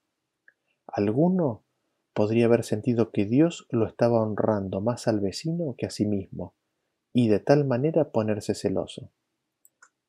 Alguno 0.86 1.64
podría 2.14 2.46
haber 2.46 2.64
sentido 2.64 3.12
que 3.12 3.26
Dios 3.26 3.68
lo 3.70 3.88
estaba 3.88 4.22
honrando 4.22 4.82
más 4.82 5.08
al 5.08 5.20
vecino 5.20 5.76
que 5.78 5.86
a 5.86 5.90
sí 5.90 6.06
mismo, 6.06 6.54
y 7.14 7.28
de 7.28 7.40
tal 7.40 7.66
manera 7.66 8.12
ponerse 8.12 8.54
celoso. 8.54 9.10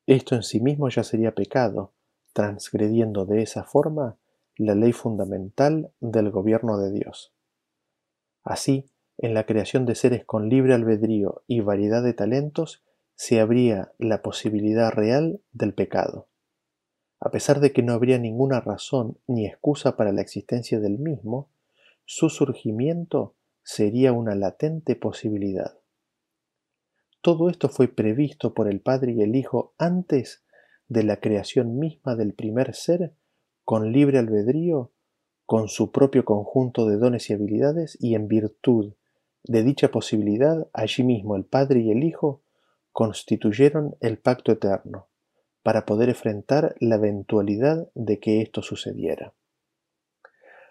Esto 0.05 0.35
en 0.35 0.43
sí 0.43 0.59
mismo 0.59 0.89
ya 0.89 1.03
sería 1.03 1.33
pecado, 1.33 1.94
transgrediendo 2.35 3.25
de 3.25 3.41
esa 3.41 3.63
forma 3.63 4.17
la 4.57 4.75
ley 4.75 4.91
fundamental 4.91 5.91
del 6.01 6.31
gobierno 6.31 6.77
de 6.77 6.91
Dios. 6.91 7.33
Así, 8.43 8.89
en 9.17 9.33
la 9.33 9.45
creación 9.45 9.85
de 9.85 9.95
seres 9.95 10.25
con 10.25 10.49
libre 10.49 10.73
albedrío 10.73 11.43
y 11.47 11.61
variedad 11.61 12.03
de 12.03 12.13
talentos, 12.13 12.83
se 13.15 13.39
abría 13.39 13.93
la 13.99 14.21
posibilidad 14.21 14.91
real 14.91 15.39
del 15.53 15.73
pecado. 15.73 16.27
A 17.21 17.31
pesar 17.31 17.61
de 17.61 17.71
que 17.71 17.83
no 17.83 17.93
habría 17.93 18.19
ninguna 18.19 18.59
razón 18.59 19.17
ni 19.27 19.45
excusa 19.45 19.95
para 19.95 20.11
la 20.11 20.21
existencia 20.21 20.81
del 20.81 20.99
mismo, 20.99 21.47
su 22.03 22.29
surgimiento 22.29 23.33
sería 23.63 24.11
una 24.11 24.35
latente 24.35 24.97
posibilidad. 24.97 25.79
Todo 27.21 27.49
esto 27.49 27.69
fue 27.69 27.87
previsto 27.87 28.53
por 28.53 28.67
el 28.67 28.81
Padre 28.81 29.13
y 29.13 29.21
el 29.21 29.37
Hijo 29.37 29.73
antes 29.77 30.44
de 30.87 31.03
la 31.03 31.17
creación 31.17 31.77
misma 31.77 32.15
del 32.15 32.33
primer 32.33 32.73
ser, 32.73 33.13
con 33.63 33.91
libre 33.91 34.19
albedrío, 34.19 34.91
con 35.45 35.67
su 35.67 35.91
propio 35.91 36.25
conjunto 36.25 36.87
de 36.87 36.97
dones 36.97 37.29
y 37.29 37.33
habilidades, 37.33 37.97
y 37.99 38.15
en 38.15 38.27
virtud 38.27 38.93
de 39.43 39.63
dicha 39.63 39.89
posibilidad, 39.89 40.67
allí 40.73 41.03
mismo 41.03 41.35
el 41.35 41.45
Padre 41.45 41.81
y 41.81 41.91
el 41.91 42.03
Hijo 42.03 42.41
constituyeron 42.91 43.95
el 43.99 44.17
pacto 44.17 44.51
eterno, 44.51 45.07
para 45.63 45.85
poder 45.85 46.09
enfrentar 46.09 46.75
la 46.79 46.95
eventualidad 46.95 47.89
de 47.95 48.19
que 48.19 48.41
esto 48.41 48.61
sucediera. 48.61 49.33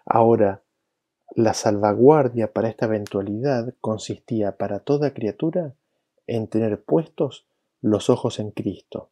Ahora, 0.05 0.63
la 1.35 1.53
salvaguardia 1.53 2.53
para 2.53 2.69
esta 2.69 2.85
eventualidad 2.85 3.73
consistía 3.81 4.57
para 4.57 4.79
toda 4.79 5.13
criatura 5.13 5.75
en 6.27 6.47
tener 6.47 6.83
puestos 6.83 7.47
los 7.81 8.09
ojos 8.09 8.39
en 8.39 8.51
Cristo, 8.51 9.11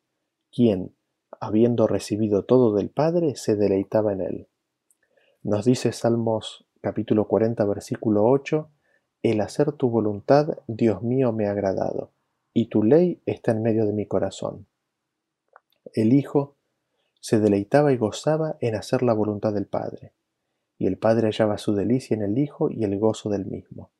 quien, 0.53 0.95
habiendo 1.39 1.87
recibido 1.87 2.45
todo 2.45 2.73
del 2.73 2.89
Padre, 2.89 3.35
se 3.35 3.55
deleitaba 3.55 4.13
en 4.13 4.21
él. 4.21 4.47
Nos 5.41 5.65
dice 5.65 5.91
Salmos 5.91 6.65
capítulo 6.81 7.27
40 7.27 7.65
versículo 7.65 8.25
8, 8.25 8.69
El 9.23 9.41
hacer 9.41 9.71
tu 9.71 9.89
voluntad, 9.89 10.59
Dios 10.67 11.01
mío, 11.01 11.31
me 11.31 11.47
ha 11.47 11.51
agradado 11.51 12.11
y 12.53 12.67
tu 12.67 12.83
ley 12.83 13.21
está 13.25 13.51
en 13.51 13.63
medio 13.63 13.85
de 13.85 13.93
mi 13.93 14.05
corazón. 14.05 14.67
El 15.93 16.13
Hijo 16.13 16.55
se 17.19 17.39
deleitaba 17.39 17.91
y 17.91 17.97
gozaba 17.97 18.57
en 18.61 18.75
hacer 18.75 19.01
la 19.01 19.13
voluntad 19.13 19.53
del 19.53 19.65
Padre, 19.65 20.13
y 20.77 20.87
el 20.87 20.97
Padre 20.97 21.27
hallaba 21.27 21.57
su 21.57 21.73
delicia 21.73 22.15
en 22.15 22.21
el 22.21 22.37
Hijo 22.37 22.69
y 22.69 22.83
el 22.83 22.97
gozo 22.99 23.29
del 23.29 23.45
mismo. 23.45 23.91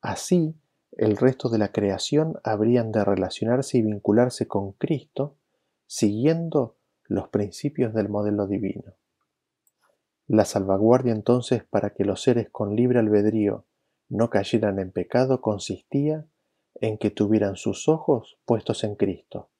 Así, 0.00 0.56
el 0.92 1.16
resto 1.16 1.48
de 1.48 1.58
la 1.58 1.72
creación 1.72 2.38
habrían 2.42 2.90
de 2.90 3.04
relacionarse 3.04 3.78
y 3.78 3.82
vincularse 3.82 4.48
con 4.48 4.72
Cristo, 4.72 5.36
siguiendo 5.88 6.76
los 7.06 7.28
principios 7.28 7.94
del 7.94 8.08
modelo 8.08 8.46
divino. 8.46 8.94
La 10.28 10.44
salvaguardia 10.44 11.12
entonces 11.12 11.64
para 11.64 11.94
que 11.94 12.04
los 12.04 12.22
seres 12.22 12.48
con 12.50 12.76
libre 12.76 12.98
albedrío 13.00 13.64
no 14.08 14.28
cayeran 14.30 14.78
en 14.78 14.92
pecado 14.92 15.40
consistía 15.40 16.26
en 16.74 16.98
que 16.98 17.10
tuvieran 17.10 17.56
sus 17.56 17.88
ojos 17.88 18.38
puestos 18.44 18.84
en 18.84 18.94
Cristo, 18.94 19.50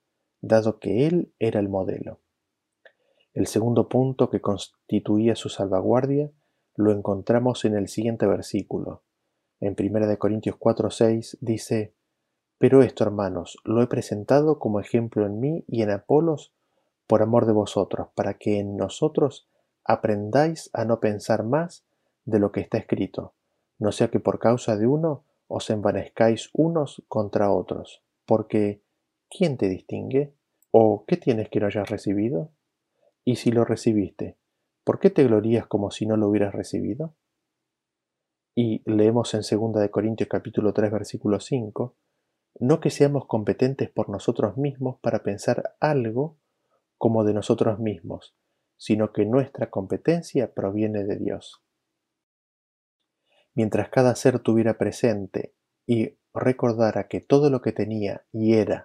dado 0.41 0.79
que 0.79 1.07
Él 1.07 1.33
era 1.38 1.59
el 1.59 1.69
modelo. 1.69 2.21
El 3.33 3.47
segundo 3.47 3.88
punto 3.88 4.31
que 4.31 4.41
constituía 4.41 5.35
su 5.35 5.49
salvaguardia 5.49 6.31
lo 6.75 6.93
encontramos 6.93 7.64
en 7.64 7.75
el 7.75 7.88
siguiente 7.88 8.27
versículo. 8.27 9.03
En 9.61 9.75
1 9.79 10.19
Corintios 10.19 10.57
4:6 10.57 11.38
dice, 11.41 11.95
Pero 12.59 12.83
esto, 12.83 13.05
hermanos, 13.05 13.57
lo 13.64 13.83
he 13.83 13.87
presentado 13.87 14.59
como 14.59 14.81
ejemplo 14.81 15.25
en 15.27 15.38
mí 15.38 15.64
y 15.68 15.83
en 15.83 15.90
Apolos 15.90 16.53
por 17.07 17.23
amor 17.23 17.47
de 17.47 17.53
vosotros, 17.53 18.09
para 18.14 18.35
que 18.35 18.59
en 18.59 18.77
nosotros 18.77 19.49
aprendáis 19.85 20.68
a 20.73 20.85
no 20.85 21.01
pensar 21.01 21.44
más 21.44 21.87
de 22.25 22.38
lo 22.38 22.53
que 22.53 22.61
está 22.61 22.77
escrito, 22.77 23.35
no 23.79 23.92
sea 23.92 24.09
que 24.09 24.21
por 24.21 24.38
causa 24.38 24.77
de 24.77 24.87
uno 24.87 25.25
os 25.47 25.71
envanezcáis 25.71 26.51
unos 26.53 27.03
contra 27.09 27.51
otros, 27.51 28.03
porque 28.27 28.83
¿quién 29.31 29.57
te 29.57 29.68
distingue? 29.68 30.35
¿O 30.71 31.05
qué 31.07 31.16
tienes 31.16 31.49
que 31.49 31.61
no 31.61 31.66
hayas 31.66 31.88
recibido? 31.88 32.51
Y 33.25 33.37
si 33.37 33.51
lo 33.51 33.64
recibiste, 33.64 34.37
¿por 34.85 34.99
qué 34.99 35.09
te 35.09 35.25
glorías 35.25 35.66
como 35.66 35.90
si 35.90 36.05
no 36.05 36.16
lo 36.18 36.29
hubieras 36.29 36.55
recibido? 36.55 37.14
Y 38.55 38.83
leemos 38.85 39.33
en 39.33 39.40
2 39.40 39.81
de 39.81 39.90
Corintios 39.90 40.29
capítulo 40.29 40.75
3 40.75 40.90
versículo 40.90 41.40
5, 41.40 41.94
no 42.61 42.81
que 42.81 42.90
seamos 42.90 43.27
competentes 43.27 43.90
por 43.90 44.09
nosotros 44.09 44.57
mismos 44.57 44.99
para 45.01 45.23
pensar 45.23 45.77
algo 45.81 46.38
como 46.97 47.25
de 47.25 47.35
nosotros 47.35 47.79
mismos, 47.79 48.37
sino 48.77 49.12
que 49.12 49.25
nuestra 49.25 49.71
competencia 49.71 50.53
proviene 50.55 51.05
de 51.05 51.16
Dios. 51.16 51.62
Mientras 53.55 53.88
cada 53.88 54.14
ser 54.14 54.38
tuviera 54.40 54.79
presente 54.79 55.55
y 55.87 56.18
recordara 56.35 57.09
que 57.09 57.21
todo 57.21 57.51
lo 57.51 57.61
que 57.61 57.73
tenía 57.73 58.25
y 58.33 58.55
era 58.55 58.85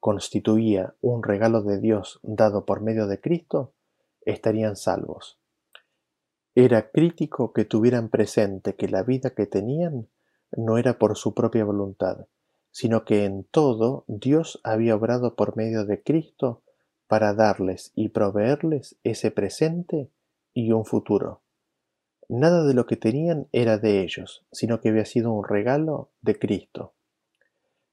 constituía 0.00 0.96
un 1.00 1.22
regalo 1.22 1.62
de 1.62 1.78
Dios 1.78 2.18
dado 2.24 2.64
por 2.64 2.80
medio 2.80 3.06
de 3.06 3.20
Cristo, 3.20 3.74
estarían 4.22 4.74
salvos. 4.74 5.40
Era 6.56 6.90
crítico 6.90 7.52
que 7.52 7.64
tuvieran 7.64 8.08
presente 8.08 8.74
que 8.74 8.88
la 8.88 9.04
vida 9.04 9.30
que 9.30 9.46
tenían 9.46 10.08
no 10.50 10.76
era 10.76 10.98
por 10.98 11.16
su 11.16 11.34
propia 11.34 11.64
voluntad, 11.64 12.26
sino 12.72 13.04
que 13.04 13.24
en 13.24 13.44
todo 13.44 14.04
Dios 14.08 14.60
había 14.64 14.96
obrado 14.96 15.36
por 15.36 15.56
medio 15.56 15.84
de 15.84 16.02
Cristo 16.02 16.62
para 17.06 17.34
darles 17.34 17.92
y 17.94 18.08
proveerles 18.08 18.96
ese 19.04 19.30
presente 19.30 20.10
y 20.54 20.72
un 20.72 20.84
futuro. 20.84 21.42
Nada 22.28 22.64
de 22.64 22.72
lo 22.72 22.86
que 22.86 22.96
tenían 22.96 23.48
era 23.52 23.76
de 23.76 24.02
ellos, 24.02 24.46
sino 24.50 24.80
que 24.80 24.88
había 24.88 25.04
sido 25.04 25.32
un 25.32 25.46
regalo 25.46 26.10
de 26.22 26.38
Cristo. 26.38 26.94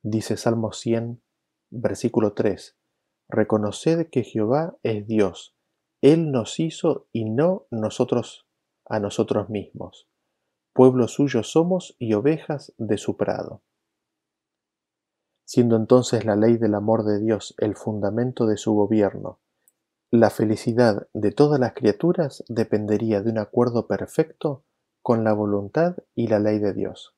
Dice 0.02 0.38
Salmo 0.38 0.72
100, 0.72 1.22
versículo 1.70 2.34
3, 2.34 2.78
Reconoced 3.28 4.10
que 4.10 4.24
Jehová 4.24 4.78
es 4.82 5.06
Dios, 5.06 5.56
Él 6.02 6.32
nos 6.32 6.60
hizo 6.60 7.08
y 7.12 7.26
no 7.26 7.68
nosotros 7.70 8.48
a 8.86 9.02
nosotros 9.02 9.50
mismos. 9.50 10.08
Pueblo 10.72 11.10
suyo 11.10 11.44
somos 11.44 11.98
y 12.00 12.13
ovejas 12.13 12.74
de 12.78 12.98
su 12.98 13.18
prado. 13.18 13.62
Siendo 15.49 15.77
entonces 15.77 16.25
la 16.25 16.35
ley 16.35 16.57
del 16.57 16.75
amor 16.75 17.03
de 17.03 17.17
Dios 17.17 17.55
el 17.57 17.75
fundamento 17.75 18.45
de 18.45 18.55
su 18.55 18.75
gobierno, 18.75 19.39
la 20.12 20.29
felicidad 20.29 21.07
de 21.13 21.31
todas 21.31 21.59
las 21.59 21.73
criaturas 21.73 22.43
dependería 22.47 23.23
de 23.23 23.31
un 23.31 23.39
acuerdo 23.39 23.88
perfecto 23.88 24.63
con 25.01 25.23
la 25.23 25.33
voluntad 25.33 25.95
y 26.13 26.27
la 26.27 26.38
ley 26.38 26.59
de 26.59 26.73
Dios. 26.73 27.15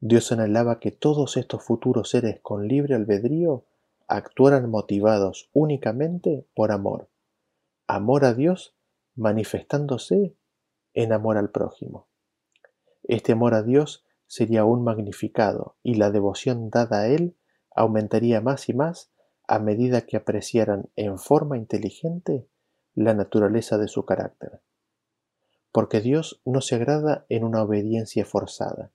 Dios 0.00 0.32
anhelaba 0.32 0.80
que 0.80 0.90
todos 0.90 1.38
estos 1.38 1.64
futuros 1.64 2.10
seres 2.10 2.40
con 2.42 2.68
libre 2.68 2.94
albedrío 2.94 3.64
actuaran 4.06 4.68
motivados 4.68 5.48
únicamente 5.54 6.46
por 6.54 6.72
amor, 6.72 7.08
amor 7.86 8.26
a 8.26 8.34
Dios 8.34 8.76
manifestándose 9.14 10.36
en 10.92 11.14
amor 11.14 11.38
al 11.38 11.48
prójimo. 11.48 12.06
Este 13.02 13.32
amor 13.32 13.54
a 13.54 13.62
Dios 13.62 14.04
sería 14.28 14.60
aún 14.60 14.84
magnificado 14.84 15.76
y 15.82 15.94
la 15.94 16.10
devoción 16.12 16.70
dada 16.70 17.00
a 17.00 17.08
él 17.08 17.34
aumentaría 17.74 18.40
más 18.40 18.68
y 18.68 18.74
más 18.74 19.10
a 19.48 19.58
medida 19.58 20.02
que 20.02 20.16
apreciaran 20.16 20.90
en 20.94 21.18
forma 21.18 21.56
inteligente 21.56 22.46
la 22.94 23.14
naturaleza 23.14 23.78
de 23.78 23.88
su 23.88 24.04
carácter. 24.04 24.60
Porque 25.72 26.00
Dios 26.00 26.40
no 26.44 26.60
se 26.60 26.76
agrada 26.76 27.24
en 27.28 27.44
una 27.44 27.62
obediencia 27.62 28.24
forzada, 28.24 28.92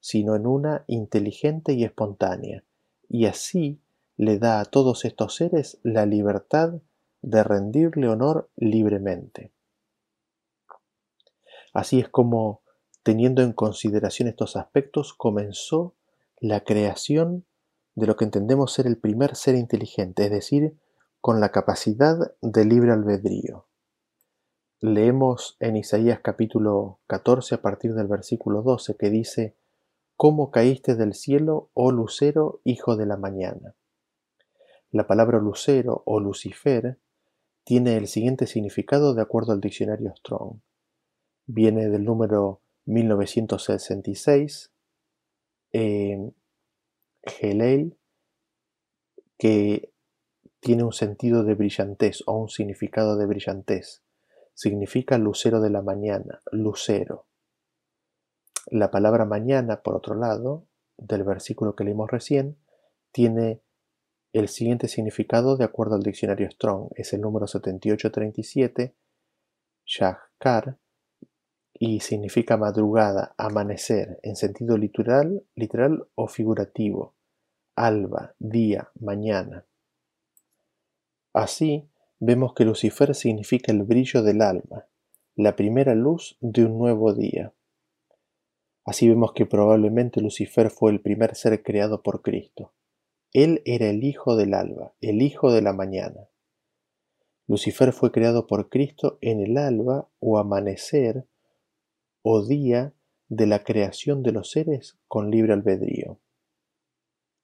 sino 0.00 0.36
en 0.36 0.46
una 0.46 0.84
inteligente 0.86 1.72
y 1.72 1.84
espontánea, 1.84 2.64
y 3.08 3.26
así 3.26 3.80
le 4.16 4.38
da 4.38 4.60
a 4.60 4.64
todos 4.64 5.04
estos 5.04 5.34
seres 5.34 5.78
la 5.82 6.06
libertad 6.06 6.74
de 7.22 7.42
rendirle 7.42 8.08
honor 8.08 8.48
libremente. 8.56 9.52
Así 11.72 11.98
es 11.98 12.08
como 12.08 12.62
Teniendo 13.06 13.42
en 13.42 13.52
consideración 13.52 14.26
estos 14.26 14.56
aspectos, 14.56 15.14
comenzó 15.14 15.94
la 16.40 16.64
creación 16.64 17.44
de 17.94 18.08
lo 18.08 18.16
que 18.16 18.24
entendemos 18.24 18.72
ser 18.72 18.88
el 18.88 18.98
primer 18.98 19.36
ser 19.36 19.54
inteligente, 19.54 20.24
es 20.24 20.32
decir, 20.32 20.76
con 21.20 21.38
la 21.38 21.50
capacidad 21.50 22.34
de 22.42 22.64
libre 22.64 22.90
albedrío. 22.90 23.68
Leemos 24.80 25.56
en 25.60 25.76
Isaías 25.76 26.18
capítulo 26.20 26.98
14 27.06 27.54
a 27.54 27.62
partir 27.62 27.94
del 27.94 28.08
versículo 28.08 28.62
12 28.62 28.96
que 28.96 29.08
dice, 29.08 29.54
¿Cómo 30.16 30.50
caíste 30.50 30.96
del 30.96 31.14
cielo, 31.14 31.70
oh 31.74 31.92
lucero, 31.92 32.60
hijo 32.64 32.96
de 32.96 33.06
la 33.06 33.16
mañana? 33.16 33.76
La 34.90 35.06
palabra 35.06 35.38
lucero 35.38 36.02
o 36.06 36.18
Lucifer 36.18 36.98
tiene 37.62 37.98
el 37.98 38.08
siguiente 38.08 38.48
significado 38.48 39.14
de 39.14 39.22
acuerdo 39.22 39.52
al 39.52 39.60
diccionario 39.60 40.12
Strong. 40.16 40.58
Viene 41.46 41.88
del 41.88 42.04
número 42.04 42.62
1966, 42.86 44.72
eh, 45.72 46.32
que 49.38 49.92
tiene 50.60 50.84
un 50.84 50.92
sentido 50.92 51.44
de 51.44 51.54
brillantez 51.54 52.22
o 52.26 52.36
un 52.38 52.48
significado 52.48 53.16
de 53.16 53.26
brillantez. 53.26 54.02
Significa 54.54 55.18
lucero 55.18 55.60
de 55.60 55.70
la 55.70 55.82
mañana, 55.82 56.42
lucero. 56.50 57.26
La 58.66 58.90
palabra 58.90 59.24
mañana, 59.24 59.82
por 59.82 59.94
otro 59.94 60.14
lado, 60.14 60.66
del 60.96 61.24
versículo 61.24 61.76
que 61.76 61.84
leímos 61.84 62.10
recién, 62.10 62.56
tiene 63.12 63.60
el 64.32 64.48
siguiente 64.48 64.88
significado 64.88 65.56
de 65.56 65.64
acuerdo 65.64 65.94
al 65.94 66.02
diccionario 66.02 66.50
Strong. 66.50 66.88
Es 66.96 67.12
el 67.12 67.20
número 67.20 67.46
7837, 67.46 68.94
Shahkar, 69.84 70.78
y 71.78 72.00
significa 72.00 72.56
madrugada, 72.56 73.34
amanecer, 73.36 74.18
en 74.22 74.36
sentido 74.36 74.76
literal, 74.76 75.44
literal 75.54 76.06
o 76.14 76.28
figurativo, 76.28 77.14
alba, 77.74 78.34
día, 78.38 78.90
mañana. 78.98 79.66
Así, 81.32 81.88
vemos 82.18 82.54
que 82.54 82.64
Lucifer 82.64 83.14
significa 83.14 83.72
el 83.72 83.82
brillo 83.82 84.22
del 84.22 84.42
alma, 84.42 84.86
la 85.34 85.54
primera 85.54 85.94
luz 85.94 86.38
de 86.40 86.64
un 86.64 86.78
nuevo 86.78 87.12
día. 87.12 87.52
Así 88.84 89.08
vemos 89.08 89.32
que 89.32 89.46
probablemente 89.46 90.20
Lucifer 90.20 90.70
fue 90.70 90.92
el 90.92 91.00
primer 91.00 91.34
ser 91.34 91.62
creado 91.62 92.02
por 92.02 92.22
Cristo. 92.22 92.72
Él 93.32 93.60
era 93.66 93.90
el 93.90 94.04
hijo 94.04 94.36
del 94.36 94.54
alba, 94.54 94.94
el 95.00 95.20
hijo 95.20 95.52
de 95.52 95.60
la 95.60 95.72
mañana. 95.72 96.28
Lucifer 97.48 97.92
fue 97.92 98.10
creado 98.12 98.46
por 98.46 98.70
Cristo 98.70 99.18
en 99.20 99.40
el 99.40 99.58
alba 99.58 100.08
o 100.20 100.38
amanecer 100.38 101.26
o 102.28 102.44
día 102.44 102.92
de 103.28 103.46
la 103.46 103.62
creación 103.62 104.24
de 104.24 104.32
los 104.32 104.50
seres 104.50 104.98
con 105.06 105.30
libre 105.30 105.52
albedrío. 105.52 106.18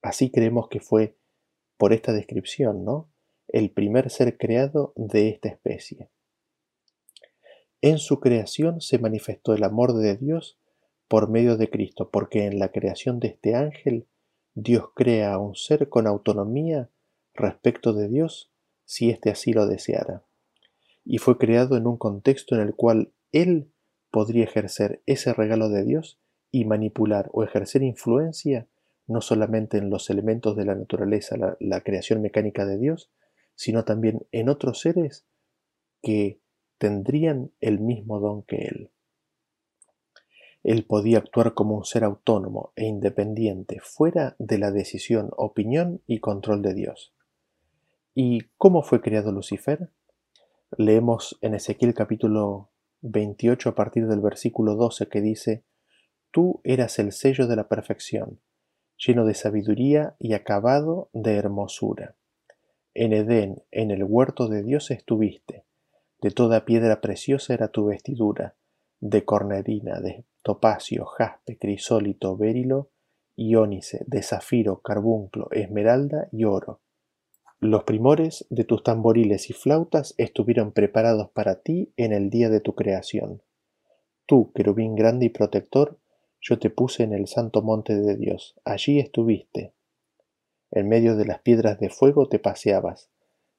Así 0.02 0.32
creemos 0.32 0.68
que 0.68 0.80
fue, 0.80 1.16
por 1.76 1.92
esta 1.92 2.12
descripción, 2.12 2.84
¿no? 2.84 3.08
el 3.46 3.70
primer 3.70 4.10
ser 4.10 4.36
creado 4.36 4.92
de 4.96 5.28
esta 5.28 5.48
especie. 5.48 6.10
En 7.80 7.98
su 7.98 8.18
creación 8.18 8.80
se 8.80 8.98
manifestó 8.98 9.54
el 9.54 9.62
amor 9.62 9.94
de 9.94 10.16
Dios 10.16 10.58
por 11.06 11.30
medio 11.30 11.56
de 11.56 11.70
Cristo, 11.70 12.10
porque 12.10 12.46
en 12.46 12.58
la 12.58 12.72
creación 12.72 13.20
de 13.20 13.28
este 13.28 13.54
ángel 13.54 14.08
Dios 14.54 14.86
crea 14.96 15.34
a 15.34 15.38
un 15.38 15.54
ser 15.54 15.90
con 15.90 16.08
autonomía 16.08 16.90
respecto 17.34 17.92
de 17.92 18.08
Dios 18.08 18.50
si 18.84 19.10
éste 19.10 19.30
así 19.30 19.52
lo 19.52 19.68
deseara. 19.68 20.24
Y 21.04 21.18
fue 21.18 21.38
creado 21.38 21.76
en 21.76 21.86
un 21.86 21.98
contexto 21.98 22.56
en 22.56 22.62
el 22.62 22.74
cual 22.74 23.12
Él 23.30 23.71
podría 24.12 24.44
ejercer 24.44 25.02
ese 25.06 25.32
regalo 25.32 25.70
de 25.70 25.82
Dios 25.82 26.20
y 26.52 26.66
manipular 26.66 27.30
o 27.32 27.42
ejercer 27.42 27.82
influencia 27.82 28.68
no 29.08 29.20
solamente 29.20 29.78
en 29.78 29.90
los 29.90 30.10
elementos 30.10 30.54
de 30.54 30.64
la 30.64 30.74
naturaleza, 30.76 31.36
la, 31.58 31.80
creación 31.80 32.22
mecánica 32.22 32.64
de 32.64 32.78
Dios, 32.78 33.10
sino 33.56 33.84
también 33.84 34.26
en 34.30 34.48
otros 34.48 34.80
seres 34.80 35.26
que 36.02 36.38
tendrían 36.78 37.50
el 37.60 37.80
mismo 37.80 38.20
don 38.20 38.42
que 38.42 38.56
él. 38.66 38.90
Él 40.62 40.84
podía 40.84 41.18
actuar 41.18 41.54
como 41.54 41.76
un 41.76 41.84
ser 41.84 42.04
autónomo 42.04 42.72
e 42.76 42.84
independiente, 42.84 43.80
fuera 43.80 44.36
de 44.38 44.58
la 44.58 44.70
decisión, 44.70 45.30
opinión 45.36 46.00
y 46.06 46.20
control 46.20 46.62
de 46.62 46.74
Dios. 46.74 47.12
¿Y 48.14 48.42
cómo 48.58 48.82
fue 48.82 49.00
creado 49.00 49.32
Lucifer? 49.32 49.88
Leemos 50.76 51.38
en 51.40 51.54
Ezequiel 51.54 51.94
capítulo 51.94 52.71
28 53.02 53.68
a 53.68 53.74
partir 53.74 54.06
del 54.06 54.20
versículo 54.20 54.74
12 54.74 55.08
que 55.08 55.20
dice, 55.20 55.64
Tú 56.30 56.60
eras 56.64 56.98
el 56.98 57.12
sello 57.12 57.46
de 57.46 57.56
la 57.56 57.68
perfección, 57.68 58.40
lleno 58.96 59.26
de 59.26 59.34
sabiduría 59.34 60.16
y 60.18 60.32
acabado 60.32 61.10
de 61.12 61.34
hermosura. 61.34 62.16
En 62.94 63.12
Edén, 63.12 63.62
en 63.70 63.90
el 63.90 64.04
huerto 64.04 64.48
de 64.48 64.62
Dios 64.62 64.90
estuviste, 64.90 65.64
de 66.20 66.30
toda 66.30 66.64
piedra 66.64 67.00
preciosa 67.00 67.52
era 67.52 67.68
tu 67.68 67.86
vestidura, 67.86 68.54
de 69.00 69.24
cornerina, 69.24 70.00
de 70.00 70.24
topacio, 70.42 71.04
jaspe, 71.04 71.58
crisólito, 71.58 72.36
berilo, 72.36 72.90
iónice, 73.34 74.04
de 74.06 74.22
zafiro, 74.22 74.80
carbunclo, 74.80 75.48
esmeralda 75.50 76.28
y 76.30 76.44
oro. 76.44 76.80
Los 77.62 77.84
primores 77.84 78.44
de 78.50 78.64
tus 78.64 78.82
tamboriles 78.82 79.48
y 79.48 79.52
flautas 79.52 80.16
estuvieron 80.18 80.72
preparados 80.72 81.30
para 81.30 81.62
ti 81.62 81.92
en 81.96 82.12
el 82.12 82.28
día 82.28 82.50
de 82.50 82.58
tu 82.58 82.74
creación. 82.74 83.40
Tú, 84.26 84.52
querubín 84.52 84.96
grande 84.96 85.26
y 85.26 85.28
protector, 85.28 85.96
yo 86.40 86.58
te 86.58 86.70
puse 86.70 87.04
en 87.04 87.12
el 87.12 87.28
santo 87.28 87.62
monte 87.62 87.94
de 87.94 88.16
Dios. 88.16 88.56
Allí 88.64 88.98
estuviste. 88.98 89.74
En 90.72 90.88
medio 90.88 91.14
de 91.14 91.24
las 91.24 91.38
piedras 91.38 91.78
de 91.78 91.88
fuego 91.88 92.28
te 92.28 92.40
paseabas. 92.40 93.10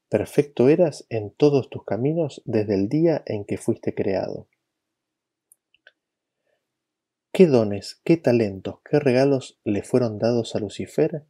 Perfecto 0.10 0.68
eras 0.68 1.06
en 1.08 1.32
todos 1.32 1.70
tus 1.70 1.86
caminos 1.86 2.42
desde 2.44 2.76
el 2.76 2.90
día 2.90 3.24
en 3.26 3.46
que 3.46 3.56
fuiste 3.56 3.96
creado. 3.96 4.50
¿Qué 7.32 7.48
dones, 7.48 8.02
qué 8.04 8.18
talentos, 8.18 8.80
qué 8.84 9.00
regalos 9.00 9.62
le 9.64 9.82
fueron 9.82 10.20
dados 10.20 10.58
a 10.58 10.60
Lucifer? 10.60 11.26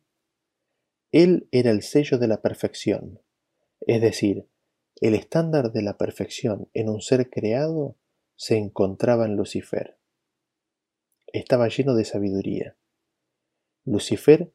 Él 1.14 1.48
era 1.52 1.70
el 1.70 1.84
sello 1.84 2.18
de 2.18 2.28
la 2.28 2.42
perfección, 2.42 3.22
es 3.82 4.02
decir, 4.02 4.50
el 5.00 5.14
estándar 5.14 5.72
de 5.72 5.84
la 5.84 5.96
perfección 5.96 6.72
en 6.74 6.90
un 6.90 7.02
ser 7.02 7.30
creado 7.30 8.00
se 8.36 8.58
encontraba 8.58 9.28
en 9.28 9.36
Lucifer. 9.36 10.00
Estaba 11.28 11.68
lleno 11.68 11.94
de 11.94 12.06
sabiduría. 12.06 12.78
Lucifer 13.86 14.54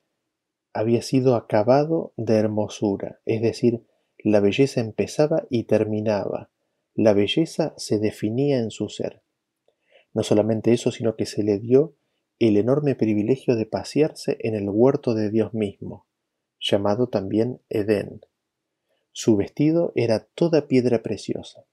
había 0.72 1.00
sido 1.00 1.36
acabado 1.36 2.12
de 2.16 2.34
hermosura, 2.34 3.20
es 3.24 3.40
decir, 3.40 3.86
la 4.18 4.40
belleza 4.40 4.80
empezaba 4.80 5.46
y 5.50 5.62
terminaba, 5.62 6.50
la 6.92 7.12
belleza 7.12 7.72
se 7.76 8.00
definía 8.00 8.58
en 8.58 8.72
su 8.72 8.88
ser. 8.88 9.22
No 10.12 10.24
solamente 10.24 10.72
eso, 10.72 10.90
sino 10.90 11.14
que 11.14 11.24
se 11.24 11.44
le 11.44 11.60
dio 11.60 11.94
el 12.40 12.56
enorme 12.56 12.96
privilegio 12.96 13.54
de 13.54 13.66
pasearse 13.66 14.38
en 14.40 14.56
el 14.56 14.68
huerto 14.68 15.14
de 15.14 15.30
Dios 15.30 15.54
mismo, 15.54 16.07
llamado 16.60 17.08
también 17.08 17.60
Edén. 17.68 18.20
Su 19.12 19.36
vestido 19.36 19.92
era 19.94 20.26
toda 20.34 20.68
piedra 20.68 21.02
preciosa. 21.02 21.64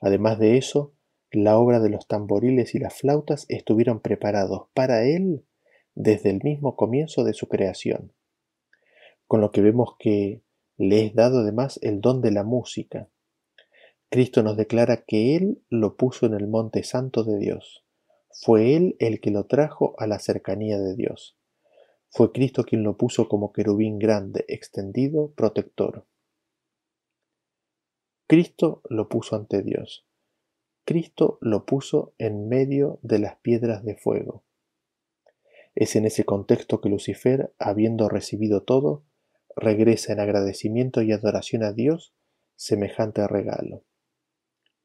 Además 0.00 0.38
de 0.38 0.56
eso, 0.58 0.92
la 1.30 1.58
obra 1.58 1.80
de 1.80 1.90
los 1.90 2.06
tamboriles 2.06 2.74
y 2.74 2.78
las 2.78 2.94
flautas 2.94 3.46
estuvieron 3.48 4.00
preparados 4.00 4.68
para 4.74 5.04
él 5.04 5.44
desde 5.94 6.30
el 6.30 6.40
mismo 6.42 6.76
comienzo 6.76 7.24
de 7.24 7.34
su 7.34 7.48
creación, 7.48 8.12
con 9.26 9.40
lo 9.40 9.50
que 9.50 9.60
vemos 9.60 9.96
que 9.98 10.42
le 10.76 11.06
es 11.06 11.14
dado 11.14 11.40
además 11.40 11.78
el 11.82 12.00
don 12.00 12.22
de 12.22 12.30
la 12.30 12.44
música, 12.44 13.08
Cristo 14.10 14.42
nos 14.42 14.56
declara 14.56 15.04
que 15.04 15.36
Él 15.36 15.62
lo 15.68 15.96
puso 15.96 16.24
en 16.24 16.32
el 16.32 16.46
monte 16.46 16.82
santo 16.82 17.24
de 17.24 17.38
Dios. 17.38 17.84
Fue 18.30 18.74
Él 18.74 18.96
el 19.00 19.20
que 19.20 19.30
lo 19.30 19.44
trajo 19.44 19.94
a 19.98 20.06
la 20.06 20.18
cercanía 20.18 20.78
de 20.78 20.94
Dios. 20.94 21.37
Fue 22.10 22.32
Cristo 22.32 22.64
quien 22.64 22.82
lo 22.82 22.96
puso 22.96 23.28
como 23.28 23.52
querubín 23.52 23.98
grande, 23.98 24.44
extendido, 24.48 25.32
protector. 25.32 26.06
Cristo 28.26 28.82
lo 28.88 29.08
puso 29.08 29.36
ante 29.36 29.62
Dios. 29.62 30.06
Cristo 30.84 31.38
lo 31.40 31.66
puso 31.66 32.14
en 32.18 32.48
medio 32.48 32.98
de 33.02 33.18
las 33.18 33.36
piedras 33.36 33.84
de 33.84 33.96
fuego. 33.96 34.44
Es 35.74 35.96
en 35.96 36.06
ese 36.06 36.24
contexto 36.24 36.80
que 36.80 36.88
Lucifer, 36.88 37.54
habiendo 37.58 38.08
recibido 38.08 38.64
todo, 38.64 39.04
regresa 39.54 40.12
en 40.12 40.20
agradecimiento 40.20 41.02
y 41.02 41.12
adoración 41.12 41.62
a 41.62 41.72
Dios 41.72 42.14
semejante 42.56 43.26
regalo. 43.28 43.84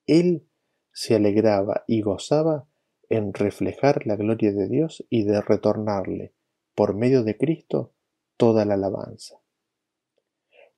Él 0.06 0.48
se 0.92 1.16
alegraba 1.16 1.84
y 1.88 2.02
gozaba 2.02 2.68
en 3.10 3.34
reflejar 3.34 4.06
la 4.06 4.16
gloria 4.16 4.52
de 4.52 4.68
Dios 4.68 5.06
y 5.10 5.24
de 5.24 5.42
retornarle, 5.42 6.34
por 6.76 6.96
medio 6.96 7.24
de 7.24 7.38
Cristo, 7.38 7.92
toda 8.38 8.66
la 8.66 8.74
alabanza. 8.76 9.40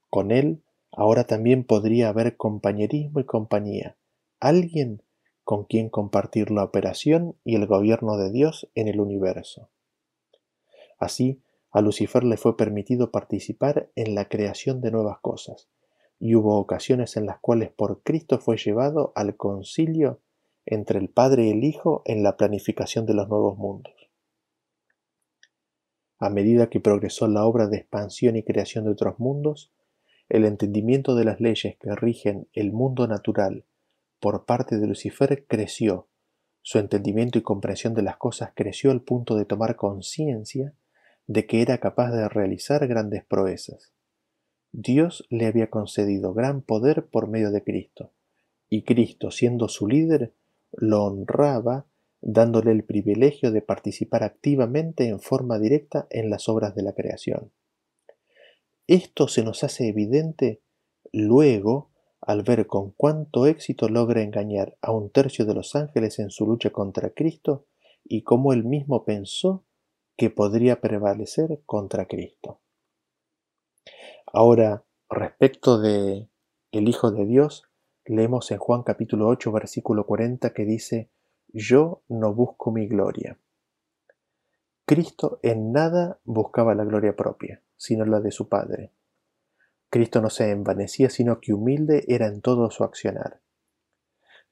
Con 0.09 0.31
Él 0.31 0.61
ahora 0.91 1.25
también 1.25 1.63
podría 1.63 2.09
haber 2.09 2.37
compañerismo 2.37 3.19
y 3.19 3.25
compañía, 3.25 3.97
alguien 4.39 5.01
con 5.43 5.65
quien 5.65 5.89
compartir 5.89 6.51
la 6.51 6.63
operación 6.63 7.35
y 7.43 7.55
el 7.55 7.67
gobierno 7.67 8.17
de 8.17 8.31
Dios 8.31 8.69
en 8.75 8.87
el 8.87 8.99
universo. 8.99 9.69
Así, 10.97 11.41
a 11.71 11.81
Lucifer 11.81 12.23
le 12.23 12.37
fue 12.37 12.55
permitido 12.55 13.11
participar 13.11 13.89
en 13.95 14.15
la 14.15 14.29
creación 14.29 14.81
de 14.81 14.91
nuevas 14.91 15.19
cosas, 15.19 15.67
y 16.19 16.35
hubo 16.35 16.57
ocasiones 16.57 17.17
en 17.17 17.25
las 17.25 17.39
cuales 17.39 17.69
por 17.71 18.01
Cristo 18.01 18.39
fue 18.39 18.57
llevado 18.57 19.11
al 19.15 19.35
concilio 19.35 20.19
entre 20.65 20.99
el 20.99 21.09
Padre 21.09 21.47
y 21.47 21.51
el 21.51 21.63
Hijo 21.63 22.01
en 22.05 22.23
la 22.23 22.37
planificación 22.37 23.05
de 23.05 23.13
los 23.13 23.27
nuevos 23.27 23.57
mundos. 23.57 24.04
A 26.17 26.29
medida 26.29 26.69
que 26.69 26.79
progresó 26.79 27.27
la 27.27 27.45
obra 27.45 27.67
de 27.67 27.77
expansión 27.77 28.35
y 28.35 28.43
creación 28.43 28.85
de 28.85 28.91
otros 28.91 29.19
mundos, 29.19 29.73
el 30.29 30.45
entendimiento 30.45 31.15
de 31.15 31.25
las 31.25 31.39
leyes 31.39 31.77
que 31.77 31.95
rigen 31.95 32.47
el 32.53 32.71
mundo 32.71 33.07
natural 33.07 33.65
por 34.19 34.45
parte 34.45 34.79
de 34.79 34.87
Lucifer 34.87 35.45
creció, 35.47 36.07
su 36.61 36.79
entendimiento 36.79 37.37
y 37.37 37.43
comprensión 37.43 37.93
de 37.93 38.01
las 38.01 38.17
cosas 38.17 38.53
creció 38.55 38.89
al 38.89 39.01
punto 39.01 39.35
de 39.35 39.45
tomar 39.45 39.75
conciencia 39.75 40.73
de 41.27 41.45
que 41.45 41.61
era 41.61 41.77
capaz 41.77 42.11
de 42.11 42.27
realizar 42.27 42.87
grandes 42.87 43.23
proezas. 43.23 43.93
Dios 44.71 45.27
le 45.29 45.45
había 45.45 45.69
concedido 45.69 46.33
gran 46.33 46.63
poder 46.63 47.05
por 47.05 47.27
medio 47.27 47.51
de 47.51 47.63
Cristo, 47.63 48.13
y 48.67 48.83
Cristo, 48.83 49.29
siendo 49.29 49.67
su 49.67 49.87
líder, 49.87 50.33
lo 50.71 51.03
honraba 51.03 51.85
dándole 52.25 52.71
el 52.71 52.83
privilegio 52.83 53.51
de 53.51 53.61
participar 53.61 54.23
activamente 54.23 55.07
en 55.07 55.19
forma 55.19 55.59
directa 55.59 56.07
en 56.09 56.31
las 56.31 56.49
obras 56.49 56.73
de 56.73 56.81
la 56.81 56.93
creación. 56.93 57.51
Esto 58.87 59.27
se 59.27 59.43
nos 59.43 59.63
hace 59.63 59.87
evidente 59.87 60.63
luego 61.13 61.91
al 62.21 62.41
ver 62.41 62.65
con 62.65 62.91
cuánto 62.97 63.45
éxito 63.45 63.89
logra 63.89 64.23
engañar 64.23 64.75
a 64.81 64.91
un 64.91 65.11
tercio 65.11 65.45
de 65.45 65.53
los 65.53 65.75
ángeles 65.75 66.17
en 66.17 66.31
su 66.31 66.47
lucha 66.47 66.71
contra 66.71 67.11
Cristo 67.11 67.67
y 68.03 68.23
cómo 68.23 68.53
él 68.53 68.63
mismo 68.63 69.05
pensó 69.05 69.63
que 70.17 70.31
podría 70.31 70.81
prevalecer 70.81 71.61
contra 71.67 72.07
Cristo. 72.07 72.59
Ahora, 74.25 74.83
respecto 75.11 75.79
de 75.79 76.27
el 76.71 76.89
Hijo 76.89 77.11
de 77.11 77.27
Dios, 77.27 77.69
leemos 78.03 78.49
en 78.49 78.57
Juan 78.57 78.81
capítulo 78.81 79.27
8 79.27 79.51
versículo 79.51 80.07
40 80.07 80.53
que 80.53 80.65
dice, 80.65 81.11
Yo 81.57 82.01
no 82.09 82.33
busco 82.33 82.69
mi 82.69 82.85
gloria. 82.85 83.39
Cristo 84.83 85.39
en 85.41 85.71
nada 85.71 86.19
buscaba 86.25 86.75
la 86.75 86.83
gloria 86.83 87.15
propia, 87.15 87.61
sino 87.77 88.03
la 88.03 88.19
de 88.19 88.31
su 88.31 88.49
Padre. 88.49 88.91
Cristo 89.89 90.19
no 90.19 90.29
se 90.29 90.51
envanecía, 90.51 91.09
sino 91.09 91.39
que 91.39 91.53
humilde 91.53 92.03
era 92.09 92.27
en 92.27 92.41
todo 92.41 92.69
su 92.71 92.83
accionar. 92.83 93.39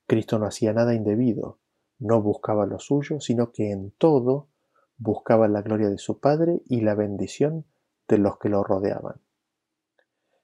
Cristo 0.08 0.40
no 0.40 0.46
hacía 0.46 0.72
nada 0.72 0.94
indebido, 0.94 1.60
no 2.00 2.22
buscaba 2.22 2.66
lo 2.66 2.80
suyo, 2.80 3.20
sino 3.20 3.52
que 3.52 3.72
en 3.72 3.92
todo 3.92 4.48
buscaba 4.96 5.50
la 5.50 5.62
gloria 5.62 5.90
de 5.90 5.98
su 5.98 6.22
Padre 6.22 6.62
y 6.70 6.80
la 6.80 6.96
bendición 6.96 7.66
de 8.08 8.18
los 8.18 8.40
que 8.40 8.48
lo 8.48 8.64
rodeaban. 8.64 9.20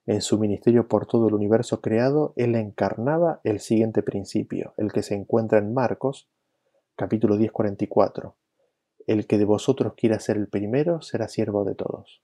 En 0.06 0.20
su 0.20 0.38
ministerio 0.38 0.90
por 0.90 1.06
todo 1.06 1.30
el 1.30 1.36
universo 1.36 1.80
creado, 1.80 2.34
él 2.36 2.56
encarnaba 2.56 3.40
el 3.46 3.62
siguiente 3.62 4.04
principio, 4.04 4.74
el 4.76 4.92
que 4.92 5.04
se 5.04 5.16
encuentra 5.16 5.60
en 5.60 5.74
Marcos, 5.74 6.28
capítulo 7.00 7.38
10, 7.38 7.54
44. 7.54 8.36
El 9.08 9.26
que 9.26 9.38
de 9.38 9.46
vosotros 9.46 9.94
quiera 9.96 10.20
ser 10.20 10.36
el 10.36 10.50
primero 10.50 11.02
será 11.02 11.30
siervo 11.30 11.64
de 11.64 11.74
todos. 11.74 12.22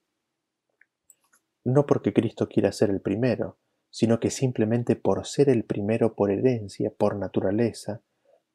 No 1.64 1.86
porque 1.86 2.12
Cristo 2.12 2.50
quiera 2.50 2.74
ser 2.74 2.90
el 2.90 3.00
primero, 3.00 3.58
sino 3.90 4.20
que 4.20 4.30
simplemente 4.30 4.98
por 4.98 5.26
ser 5.26 5.48
el 5.48 5.64
primero 5.64 6.14
por 6.14 6.30
herencia, 6.30 6.92
por 6.92 7.16
naturaleza, 7.16 8.02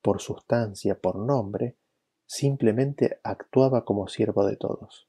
por 0.02 0.20
sustancia, 0.20 1.00
por 1.00 1.16
nombre, 1.16 1.78
simplemente 2.26 3.18
actuaba 3.22 3.86
como 3.86 4.06
siervo 4.06 4.44
de 4.44 4.56
todos. 4.56 5.08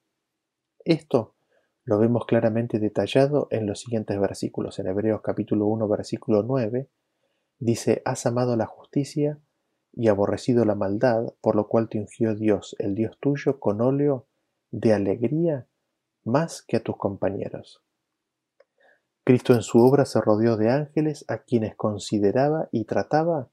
Esto 0.85 1.35
lo 1.83 1.99
vemos 1.99 2.25
claramente 2.25 2.79
detallado 2.79 3.49
en 3.51 3.67
los 3.67 3.81
siguientes 3.81 4.17
versículos. 4.17 4.79
En 4.79 4.87
Hebreos 4.87 5.19
capítulo 5.21 5.65
1 5.65 5.89
versículo 5.89 6.41
9 6.43 6.89
Dice, 7.59 8.01
has 8.05 8.25
amado 8.25 8.55
la 8.55 8.65
justicia 8.65 9.39
y 9.93 10.07
aborrecido 10.07 10.65
la 10.65 10.75
maldad, 10.75 11.33
por 11.41 11.55
lo 11.55 11.67
cual 11.67 11.89
te 11.89 11.99
ungió 11.99 12.35
Dios, 12.35 12.75
el 12.79 12.95
Dios 12.95 13.17
tuyo, 13.19 13.59
con 13.59 13.81
óleo 13.81 14.25
de 14.71 14.93
alegría 14.93 15.67
más 16.23 16.61
que 16.61 16.77
a 16.77 16.83
tus 16.83 16.97
compañeros. 16.97 17.81
Cristo 19.23 19.53
en 19.53 19.61
su 19.61 19.79
obra 19.79 20.05
se 20.05 20.19
rodeó 20.19 20.57
de 20.57 20.69
ángeles 20.69 21.25
a 21.27 21.39
quienes 21.39 21.75
consideraba 21.75 22.69
y 22.71 22.85
trataba 22.85 23.49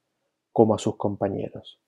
como 0.53 0.75
a 0.75 0.79
sus 0.79 0.97
compañeros. 0.97 1.81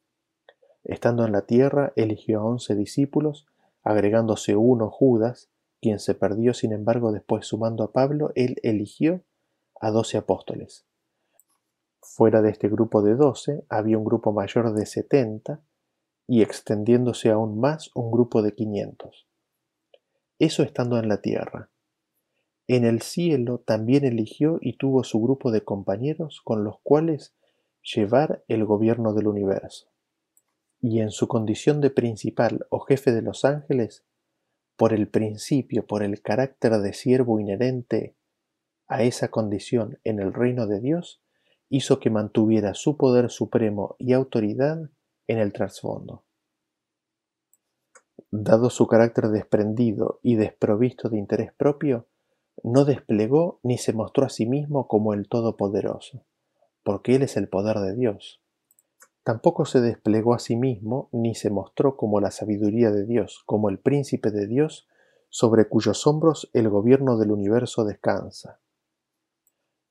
Estando 0.84 1.24
en 1.24 1.32
la 1.32 1.42
tierra, 1.42 1.92
eligió 1.96 2.40
a 2.40 2.44
once 2.44 2.74
discípulos, 2.74 3.46
agregándose 3.82 4.56
uno 4.56 4.90
Judas, 4.90 5.50
quien 5.80 5.98
se 5.98 6.14
perdió, 6.14 6.52
sin 6.52 6.72
embargo, 6.72 7.12
después 7.12 7.46
sumando 7.46 7.84
a 7.84 7.92
Pablo, 7.92 8.32
él 8.34 8.56
eligió 8.62 9.22
a 9.80 9.90
doce 9.90 10.18
apóstoles. 10.18 10.84
Fuera 12.02 12.42
de 12.42 12.50
este 12.50 12.68
grupo 12.68 13.02
de 13.02 13.14
doce 13.14 13.64
había 13.68 13.98
un 13.98 14.04
grupo 14.04 14.32
mayor 14.32 14.72
de 14.72 14.86
setenta 14.86 15.62
y 16.26 16.42
extendiéndose 16.42 17.30
aún 17.30 17.60
más 17.60 17.90
un 17.94 18.10
grupo 18.10 18.42
de 18.42 18.54
quinientos. 18.54 19.26
Eso 20.38 20.62
estando 20.62 20.98
en 20.98 21.08
la 21.08 21.20
tierra. 21.20 21.70
En 22.66 22.84
el 22.84 23.02
cielo 23.02 23.58
también 23.58 24.04
eligió 24.04 24.58
y 24.60 24.76
tuvo 24.76 25.04
su 25.04 25.20
grupo 25.20 25.50
de 25.50 25.64
compañeros 25.64 26.40
con 26.42 26.64
los 26.64 26.78
cuales 26.82 27.34
llevar 27.82 28.44
el 28.48 28.64
gobierno 28.64 29.12
del 29.12 29.26
universo. 29.26 29.88
Y 30.80 31.00
en 31.00 31.10
su 31.10 31.28
condición 31.28 31.80
de 31.80 31.90
principal 31.90 32.66
o 32.70 32.80
jefe 32.80 33.12
de 33.12 33.22
los 33.22 33.44
ángeles, 33.44 34.04
por 34.76 34.94
el 34.94 35.08
principio, 35.08 35.86
por 35.86 36.02
el 36.02 36.22
carácter 36.22 36.78
de 36.78 36.94
siervo 36.94 37.38
inherente 37.38 38.14
a 38.86 39.02
esa 39.02 39.28
condición 39.28 39.98
en 40.04 40.20
el 40.20 40.32
reino 40.32 40.66
de 40.66 40.80
Dios, 40.80 41.20
hizo 41.70 42.00
que 42.00 42.10
mantuviera 42.10 42.74
su 42.74 42.96
poder 42.96 43.30
supremo 43.30 43.94
y 43.98 44.12
autoridad 44.12 44.90
en 45.28 45.38
el 45.38 45.52
trasfondo. 45.52 46.24
Dado 48.32 48.70
su 48.70 48.86
carácter 48.86 49.28
desprendido 49.28 50.18
y 50.22 50.34
desprovisto 50.34 51.08
de 51.08 51.18
interés 51.18 51.52
propio, 51.54 52.06
no 52.62 52.84
desplegó 52.84 53.60
ni 53.62 53.78
se 53.78 53.92
mostró 53.92 54.26
a 54.26 54.28
sí 54.28 54.46
mismo 54.46 54.88
como 54.88 55.14
el 55.14 55.28
Todopoderoso, 55.28 56.24
porque 56.82 57.14
Él 57.14 57.22
es 57.22 57.36
el 57.36 57.48
poder 57.48 57.78
de 57.78 57.94
Dios. 57.94 58.42
Tampoco 59.22 59.64
se 59.64 59.80
desplegó 59.80 60.34
a 60.34 60.38
sí 60.38 60.56
mismo 60.56 61.08
ni 61.12 61.34
se 61.34 61.50
mostró 61.50 61.96
como 61.96 62.20
la 62.20 62.30
sabiduría 62.30 62.90
de 62.90 63.06
Dios, 63.06 63.42
como 63.46 63.68
el 63.68 63.78
príncipe 63.78 64.30
de 64.30 64.46
Dios, 64.46 64.88
sobre 65.28 65.68
cuyos 65.68 66.06
hombros 66.06 66.50
el 66.52 66.68
gobierno 66.68 67.16
del 67.16 67.30
universo 67.30 67.84
descansa. 67.84 68.60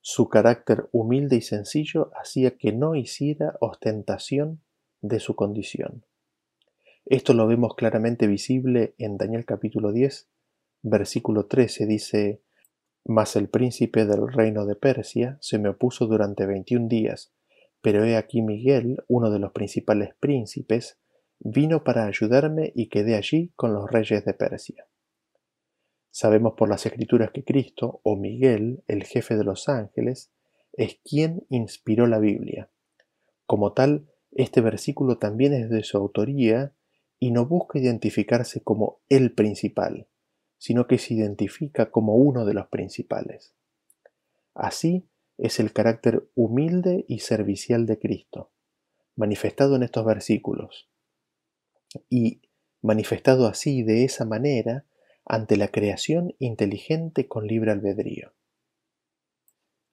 Su 0.02 0.30
carácter 0.30 0.88
humilde 0.92 1.36
y 1.36 1.42
sencillo 1.42 2.12
hacía 2.20 2.58
que 2.58 2.72
no 2.72 2.96
hiciera 2.96 3.58
ostentación 3.60 4.62
de 5.02 5.20
su 5.20 5.36
condición. 5.36 6.06
Esto 7.06 7.34
lo 7.34 7.48
vemos 7.48 7.76
claramente 7.76 8.28
visible 8.28 8.94
en 8.98 9.18
Daniel 9.18 9.46
capítulo 9.46 9.92
10, 9.92 10.30
versículo 10.84 11.48
13, 11.48 11.86
dice, 11.86 12.42
mas 13.04 13.36
el 13.36 13.50
príncipe 13.50 14.06
del 14.06 14.32
reino 14.32 14.66
de 14.66 14.76
Persia 14.76 15.38
se 15.42 15.58
me 15.58 15.70
opuso 15.70 16.06
durante 16.08 16.46
veintiún 16.46 16.88
días, 16.88 17.34
pero 17.82 18.04
he 18.06 18.16
aquí 18.16 18.42
Miguel, 18.42 19.04
uno 19.08 19.32
de 19.32 19.40
los 19.40 19.52
principales 19.52 20.14
príncipes, 20.20 21.00
vino 21.40 21.84
para 21.84 22.06
ayudarme 22.06 22.72
y 22.76 22.90
quedé 22.90 23.16
allí 23.16 23.52
con 23.56 23.74
los 23.74 23.90
reyes 23.90 24.26
de 24.26 24.34
Persia. 24.34 24.89
Sabemos 26.20 26.56
por 26.58 26.68
las 26.68 26.86
escrituras 26.86 27.32
que 27.32 27.46
Cristo, 27.46 28.02
o 28.04 28.18
Miguel, 28.18 28.84
el 28.88 29.06
jefe 29.06 29.38
de 29.38 29.46
los 29.46 29.70
ángeles, 29.70 30.34
es 30.74 31.00
quien 31.06 31.46
inspiró 31.48 32.08
la 32.08 32.20
Biblia. 32.20 32.70
Como 33.46 33.72
tal, 33.72 34.10
este 34.34 34.60
versículo 34.60 35.18
también 35.18 35.54
es 35.54 35.70
de 35.70 35.82
su 35.82 35.96
autoría 35.96 36.74
y 37.20 37.32
no 37.32 37.46
busca 37.46 37.80
identificarse 37.80 38.60
como 38.60 39.00
el 39.08 39.32
principal, 39.32 40.10
sino 40.58 40.88
que 40.88 40.98
se 40.98 41.14
identifica 41.14 41.90
como 41.90 42.16
uno 42.16 42.44
de 42.44 42.54
los 42.54 42.68
principales. 42.68 43.54
Así 44.54 45.08
es 45.38 45.62
el 45.62 45.72
carácter 45.72 46.28
humilde 46.36 47.06
y 47.08 47.20
servicial 47.20 47.86
de 47.86 47.98
Cristo, 47.98 48.52
manifestado 49.16 49.78
en 49.78 49.84
estos 49.84 50.04
versículos, 50.04 50.90
y 52.10 52.42
manifestado 52.82 53.48
así 53.48 53.84
de 53.84 54.04
esa 54.04 54.26
manera 54.26 54.84
ante 55.30 55.58
la 55.58 55.68
creación 55.68 56.34
inteligente 56.40 57.28
con 57.28 57.46
libre 57.46 57.72
albedrío. 57.72 58.34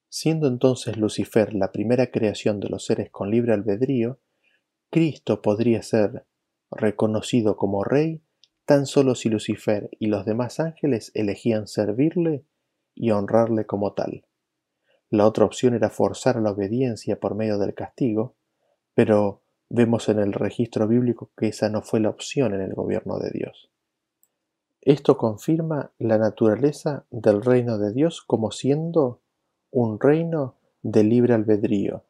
Siendo 0.09 0.49
entonces 0.49 0.97
Lucifer 0.97 1.53
la 1.53 1.73
primera 1.73 2.11
creación 2.11 2.59
de 2.59 2.71
los 2.71 2.87
seres 2.87 3.11
con 3.11 3.31
libre 3.31 3.53
albedrío, 3.53 4.19
Cristo 4.91 5.43
podría 5.43 5.83
ser 5.83 6.27
reconocido 6.71 7.57
como 7.57 7.85
rey 7.85 8.23
tan 8.65 8.87
solo 8.87 9.15
si 9.15 9.29
Lucifer 9.29 9.91
y 9.99 10.07
los 10.07 10.25
demás 10.25 10.59
ángeles 10.59 11.13
elegían 11.15 11.69
servirle 11.69 12.47
y 12.95 13.11
honrarle 13.11 13.67
como 13.67 13.93
tal. 13.93 14.25
La 15.11 15.27
otra 15.27 15.45
opción 15.45 15.75
era 15.75 15.91
forzar 15.91 16.37
la 16.37 16.53
obediencia 16.53 17.21
por 17.21 17.35
medio 17.35 17.59
del 17.59 17.75
castigo, 17.75 18.37
pero 18.95 19.43
vemos 19.69 20.09
en 20.09 20.19
el 20.19 20.33
registro 20.33 20.89
bíblico 20.89 21.31
que 21.37 21.49
esa 21.49 21.69
no 21.69 21.83
fue 21.83 22.01
la 22.01 22.09
opción 22.09 22.55
en 22.55 22.63
el 22.63 22.73
gobierno 22.73 23.19
de 23.19 23.31
Dios. 23.33 23.71
Esto 24.87 25.19
confirma 25.19 25.91
la 25.99 26.17
naturaleza 26.17 27.07
del 27.11 27.43
reino 27.43 27.77
de 27.77 27.93
Dios 27.93 28.23
como 28.23 28.53
siendo 28.53 29.21
un 29.73 29.99
reino 29.99 30.55
de 30.83 31.03
libre 31.03 31.35
albedrío 31.35 32.05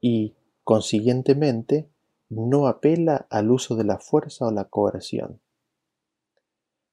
y, 0.00 0.34
consiguientemente, 0.64 1.88
no 2.28 2.66
apela 2.66 3.28
al 3.30 3.52
uso 3.52 3.76
de 3.76 3.84
la 3.84 4.00
fuerza 4.00 4.46
o 4.46 4.50
la 4.50 4.64
coerción. 4.64 5.40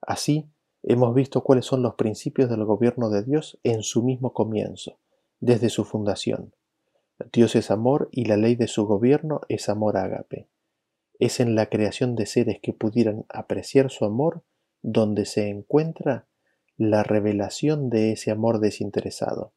Así, 0.01 0.51
hemos 0.83 1.15
visto 1.15 1.41
cuáles 1.41 1.65
son 1.65 1.81
los 1.81 1.95
principios 1.95 2.47
del 2.47 2.63
gobierno 2.63 3.09
de 3.09 3.23
Dios 3.23 3.57
en 3.63 3.81
su 3.81 4.03
mismo 4.03 4.33
comienzo, 4.33 4.99
desde 5.39 5.69
su 5.69 5.83
fundación. 5.83 6.53
Dios 7.33 7.55
es 7.55 7.71
amor 7.71 8.07
y 8.11 8.25
la 8.25 8.37
ley 8.37 8.55
de 8.55 8.67
su 8.67 8.85
gobierno 8.85 9.41
es 9.49 9.67
amor 9.67 9.97
ágape. 9.97 10.47
Es 11.17 11.39
en 11.39 11.55
la 11.55 11.65
creación 11.71 12.15
de 12.15 12.27
seres 12.27 12.59
que 12.61 12.71
pudieran 12.71 13.25
apreciar 13.29 13.89
su 13.89 14.05
amor 14.05 14.43
donde 14.81 15.25
se 15.25 15.49
encuentra 15.49 16.27
la 16.77 17.03
revelación 17.03 17.89
de 17.89 18.11
ese 18.11 18.31
amor 18.31 18.59
desinteresado, 18.59 19.53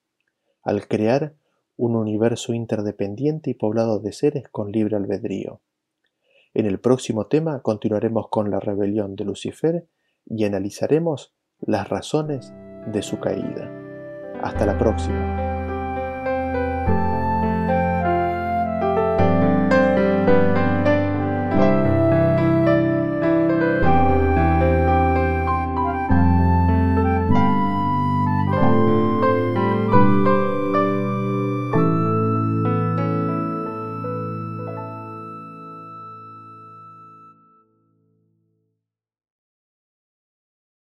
al 0.62 0.88
crear 0.88 1.34
un 1.76 1.96
universo 1.96 2.52
interdependiente 2.52 3.50
y 3.50 3.54
poblado 3.54 4.00
de 4.00 4.12
seres 4.12 4.44
con 4.50 4.72
libre 4.72 4.96
albedrío. 4.96 5.60
En 6.52 6.66
el 6.66 6.80
próximo 6.80 7.26
tema 7.26 7.62
continuaremos 7.62 8.28
con 8.28 8.50
la 8.50 8.60
rebelión 8.60 9.16
de 9.16 9.24
Lucifer 9.24 9.86
y 10.26 10.44
analizaremos 10.44 11.34
las 11.60 11.88
razones 11.88 12.52
de 12.86 13.02
su 13.02 13.18
caída. 13.20 13.70
Hasta 14.42 14.66
la 14.66 14.78
próxima. 14.78 15.39